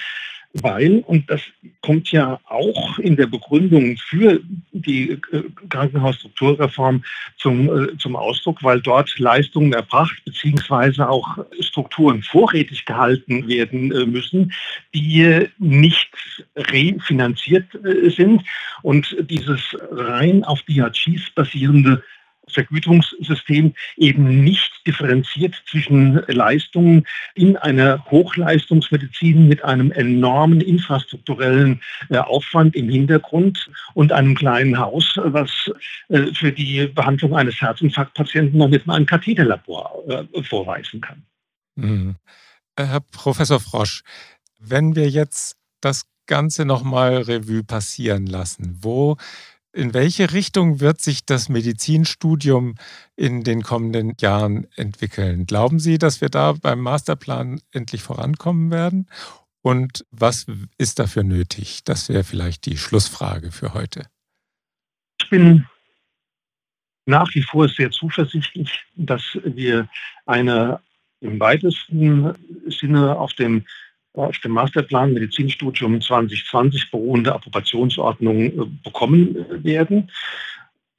weil, 0.53 0.99
und 1.07 1.29
das 1.29 1.41
kommt 1.81 2.11
ja 2.11 2.39
auch 2.45 2.99
in 2.99 3.15
der 3.15 3.25
Begründung 3.25 3.97
für 3.97 4.39
die 4.71 5.11
äh, 5.31 5.43
Krankenhausstrukturreform 5.69 7.03
zum, 7.37 7.67
äh, 7.69 7.97
zum 7.97 8.15
Ausdruck, 8.15 8.63
weil 8.63 8.79
dort 8.79 9.17
Leistungen 9.17 9.73
erbracht 9.73 10.21
bzw. 10.25 11.01
auch 11.03 11.39
Strukturen 11.59 12.21
vorrätig 12.21 12.85
gehalten 12.85 13.47
werden 13.47 13.91
äh, 13.91 14.05
müssen, 14.05 14.53
die 14.93 15.47
nicht 15.57 16.11
refinanziert 16.55 17.65
sind. 18.15 18.43
Und 18.83 19.15
dieses 19.29 19.75
rein 19.91 20.43
auf 20.43 20.61
DRGs 20.63 21.31
basierende 21.33 22.03
Vergütungssystem 22.49 23.73
eben 23.97 24.43
nicht 24.43 24.71
differenziert 24.85 25.61
zwischen 25.69 26.23
Leistungen 26.27 27.05
in 27.35 27.57
einer 27.57 28.03
Hochleistungsmedizin 28.11 29.47
mit 29.47 29.63
einem 29.63 29.91
enormen 29.91 30.61
infrastrukturellen 30.61 31.81
äh, 32.09 32.17
Aufwand 32.17 32.75
im 32.75 32.89
Hintergrund 32.89 33.69
und 33.93 34.11
einem 34.11 34.35
kleinen 34.35 34.77
Haus, 34.77 35.19
was 35.23 35.71
äh, 36.09 36.33
für 36.33 36.51
die 36.51 36.87
Behandlung 36.87 37.35
eines 37.35 37.59
Herzinfarktpatienten 37.61 38.57
noch 38.57 38.69
nicht 38.69 38.85
mal 38.85 38.95
ein 38.95 39.05
Katheterlabor 39.05 40.03
äh, 40.07 40.43
vorweisen 40.43 41.01
kann. 41.01 41.23
Mhm. 41.75 42.15
Herr 42.77 43.01
Professor 43.01 43.59
Frosch, 43.59 44.03
wenn 44.59 44.95
wir 44.95 45.09
jetzt 45.09 45.57
das 45.81 46.05
Ganze 46.25 46.65
nochmal 46.65 47.17
Revue 47.17 47.63
passieren 47.63 48.25
lassen, 48.25 48.77
wo 48.81 49.17
in 49.73 49.93
welche 49.93 50.31
Richtung 50.33 50.79
wird 50.79 51.01
sich 51.01 51.25
das 51.25 51.49
Medizinstudium 51.49 52.75
in 53.15 53.43
den 53.43 53.63
kommenden 53.63 54.13
Jahren 54.19 54.67
entwickeln? 54.75 55.45
Glauben 55.45 55.79
Sie, 55.79 55.97
dass 55.97 56.21
wir 56.21 56.29
da 56.29 56.53
beim 56.53 56.79
Masterplan 56.79 57.59
endlich 57.71 58.03
vorankommen 58.03 58.71
werden? 58.71 59.07
Und 59.61 60.05
was 60.11 60.45
ist 60.77 60.99
dafür 60.99 61.23
nötig? 61.23 61.83
Das 61.85 62.09
wäre 62.09 62.23
vielleicht 62.23 62.65
die 62.65 62.77
Schlussfrage 62.77 63.51
für 63.51 63.73
heute. 63.73 64.05
Ich 65.21 65.29
bin 65.29 65.65
nach 67.05 67.33
wie 67.33 67.41
vor 67.41 67.67
sehr 67.67 67.89
zuversichtlich, 67.89 68.85
dass 68.95 69.23
wir 69.43 69.89
eine 70.25 70.79
im 71.19 71.39
weitesten 71.39 72.35
Sinne 72.67 73.17
auf 73.17 73.33
dem 73.33 73.65
auf 74.13 74.37
dem 74.39 74.51
Masterplan 74.51 75.13
Medizinstudium 75.13 75.99
2020 75.99 76.91
beruhende 76.91 77.33
Approbationsordnung 77.33 78.41
äh, 78.41 78.65
bekommen 78.83 79.35
äh, 79.35 79.63
werden 79.63 80.09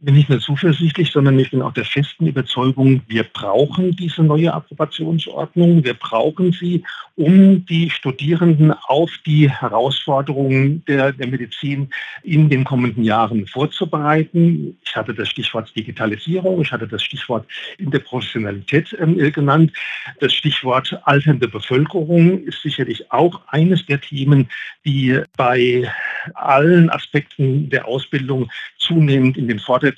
bin 0.04 0.14
nicht 0.14 0.28
nur 0.28 0.40
zuversichtlich, 0.40 1.10
sondern 1.10 1.38
ich 1.38 1.50
bin 1.50 1.62
auch 1.62 1.72
der 1.72 1.84
festen 1.84 2.26
Überzeugung, 2.26 3.00
wir 3.08 3.24
brauchen 3.24 3.92
diese 3.96 4.22
neue 4.22 4.52
Approbationsordnung. 4.52 5.82
Wir 5.84 5.94
brauchen 5.94 6.52
sie, 6.52 6.84
um 7.16 7.64
die 7.66 7.88
Studierenden 7.90 8.72
auf 8.72 9.10
die 9.24 9.50
Herausforderungen 9.50 10.84
der, 10.86 11.12
der 11.12 11.28
Medizin 11.28 11.88
in 12.22 12.50
den 12.50 12.64
kommenden 12.64 13.04
Jahren 13.04 13.46
vorzubereiten. 13.46 14.76
Ich 14.84 14.94
hatte 14.94 15.14
das 15.14 15.28
Stichwort 15.28 15.74
Digitalisierung, 15.74 16.60
ich 16.60 16.72
hatte 16.72 16.86
das 16.88 17.02
Stichwort 17.02 17.46
Interprofessionalität 17.78 18.92
äh, 18.92 19.30
genannt. 19.30 19.72
Das 20.20 20.34
Stichwort 20.34 20.98
alternde 21.04 21.48
Bevölkerung 21.48 22.42
ist 22.44 22.62
sicherlich 22.62 23.10
auch 23.10 23.40
eines 23.48 23.86
der 23.86 24.00
Themen, 24.00 24.48
die 24.84 25.20
bei 25.36 25.90
allen 26.34 26.90
Aspekten 26.90 27.70
der 27.70 27.86
Ausbildung 27.86 28.50
zunehmend 28.78 29.36
in 29.36 29.48
den 29.48 29.58
Vordergrund 29.58 29.93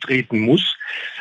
treten 0.00 0.40
muss. 0.40 0.76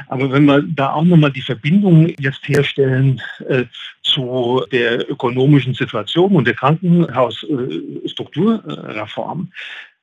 Aber 0.08 0.32
wenn 0.32 0.46
wir 0.46 0.64
da 0.64 0.94
auch 0.94 1.04
nochmal 1.04 1.32
die 1.32 1.42
Verbindung 1.42 2.14
jetzt 2.20 2.48
herstellen 2.48 3.22
äh, 3.48 3.66
zu 4.04 4.64
der 4.72 5.10
ökonomischen 5.10 5.74
Situation 5.74 6.36
und 6.36 6.46
der 6.46 6.54
Krankenhausstrukturreform, 6.56 9.52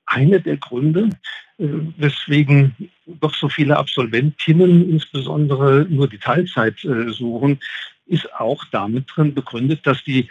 einer 0.07 0.39
der 0.39 0.57
Gründe, 0.57 1.11
äh, 1.59 1.67
weswegen 1.97 2.75
doch 3.07 3.35
so 3.35 3.49
viele 3.49 3.77
Absolventinnen 3.77 4.91
insbesondere 4.91 5.87
nur 5.89 6.09
die 6.09 6.19
Teilzeit 6.19 6.85
äh, 6.85 7.11
suchen, 7.11 7.59
ist 8.07 8.33
auch 8.35 8.65
damit 8.71 9.07
drin 9.15 9.35
begründet, 9.35 9.81
dass 9.85 10.03
die 10.05 10.29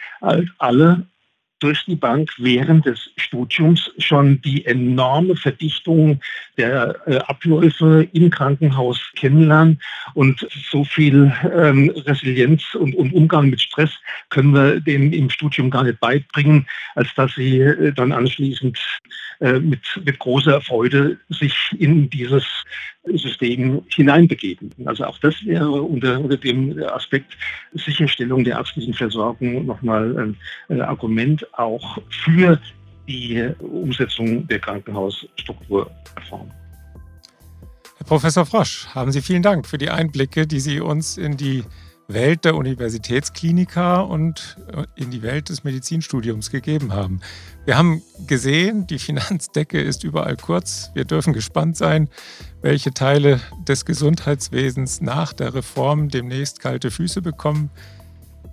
alle 0.57 1.05
durch 1.59 1.85
die 1.85 1.95
Bank 1.95 2.31
während 2.37 2.85
des 2.85 3.11
Studiums 3.17 3.91
schon 3.97 4.41
die 4.41 4.65
enorme 4.65 5.35
Verdichtung 5.35 6.19
der 6.57 6.95
äh, 7.05 7.17
Abläufe 7.19 8.07
im 8.13 8.29
Krankenhaus 8.29 8.99
kennenlernen. 9.15 9.79
Und 10.13 10.45
so 10.69 10.83
viel 10.83 11.31
ähm, 11.55 11.91
Resilienz 12.05 12.75
und, 12.75 12.95
und, 12.95 13.13
Umgang 13.13 13.49
mit 13.49 13.61
Stress 13.61 13.91
können 14.29 14.53
wir 14.53 14.81
denen 14.81 15.13
im 15.13 15.29
Studium 15.29 15.69
gar 15.69 15.83
nicht 15.83 15.99
beibringen, 15.99 16.67
als 16.95 17.07
dass 17.15 17.33
sie 17.35 17.59
äh, 17.59 17.93
dann 17.93 18.11
anschließend 18.11 18.77
äh, 19.39 19.59
mit, 19.59 19.81
mit 20.03 20.19
großer 20.19 20.61
Freude 20.61 21.17
sich 21.29 21.55
in 21.77 22.09
dieses 22.09 22.45
System 23.13 23.83
hineinbegeben. 23.89 24.71
Also 24.85 25.05
auch 25.05 25.17
das 25.19 25.35
wäre 25.45 25.69
unter, 25.69 26.19
unter 26.19 26.37
dem 26.37 26.81
Aspekt 26.83 27.37
Sicherstellung 27.73 28.43
der 28.43 28.57
ärztlichen 28.57 28.93
Versorgung 28.93 29.65
nochmal 29.65 30.17
ein, 30.17 30.37
ein 30.69 30.81
Auch 31.53 31.97
für 32.23 32.59
die 33.07 33.49
Umsetzung 33.59 34.47
der 34.47 34.59
Krankenhausstrukturreform. 34.59 36.51
Herr 37.97 38.05
Professor 38.05 38.45
Frosch, 38.45 38.87
haben 38.87 39.11
Sie 39.11 39.21
vielen 39.21 39.43
Dank 39.43 39.67
für 39.67 39.77
die 39.77 39.89
Einblicke, 39.89 40.47
die 40.47 40.59
Sie 40.59 40.79
uns 40.79 41.17
in 41.17 41.37
die 41.37 41.63
Welt 42.07 42.45
der 42.45 42.55
Universitätskliniker 42.55 44.07
und 44.07 44.57
äh, 44.71 44.85
in 44.95 45.09
die 45.09 45.23
Welt 45.23 45.49
des 45.49 45.63
Medizinstudiums 45.63 46.51
gegeben 46.51 46.93
haben. 46.93 47.19
Wir 47.65 47.77
haben 47.77 48.03
gesehen, 48.27 48.85
die 48.85 48.99
Finanzdecke 48.99 49.81
ist 49.81 50.03
überall 50.03 50.37
kurz. 50.37 50.91
Wir 50.93 51.05
dürfen 51.05 51.33
gespannt 51.33 51.77
sein, 51.77 52.09
welche 52.61 52.93
Teile 52.93 53.39
des 53.67 53.85
Gesundheitswesens 53.85 55.01
nach 55.01 55.33
der 55.33 55.55
Reform 55.55 56.09
demnächst 56.09 56.59
kalte 56.59 56.91
Füße 56.91 57.21
bekommen. 57.21 57.71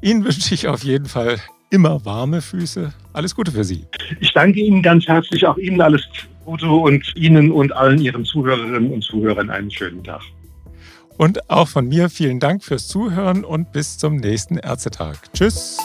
Ihnen 0.00 0.24
wünsche 0.24 0.54
ich 0.54 0.68
auf 0.68 0.82
jeden 0.82 1.06
Fall 1.06 1.38
immer 1.72 2.04
warme 2.04 2.40
Füße. 2.40 2.92
Alles 3.12 3.34
Gute 3.34 3.50
für 3.50 3.64
Sie. 3.64 3.84
Ich 4.20 4.32
danke 4.32 4.60
Ihnen 4.60 4.82
ganz 4.82 5.06
herzlich, 5.06 5.46
auch 5.46 5.56
Ihnen 5.56 5.80
alles 5.80 6.02
Gute 6.44 6.66
und 6.68 7.04
Ihnen 7.16 7.50
und 7.50 7.74
allen 7.74 8.00
Ihren 8.00 8.24
Zuhörerinnen 8.24 8.92
und 8.92 9.02
Zuhörern 9.02 9.50
einen 9.50 9.70
schönen 9.70 10.04
Tag. 10.04 10.22
Und 11.18 11.50
auch 11.50 11.68
von 11.68 11.88
mir 11.88 12.08
vielen 12.08 12.40
Dank 12.40 12.64
fürs 12.64 12.88
Zuhören 12.88 13.44
und 13.44 13.72
bis 13.72 13.98
zum 13.98 14.16
nächsten 14.16 14.56
Ärztetag. 14.56 15.16
Tschüss. 15.32 15.78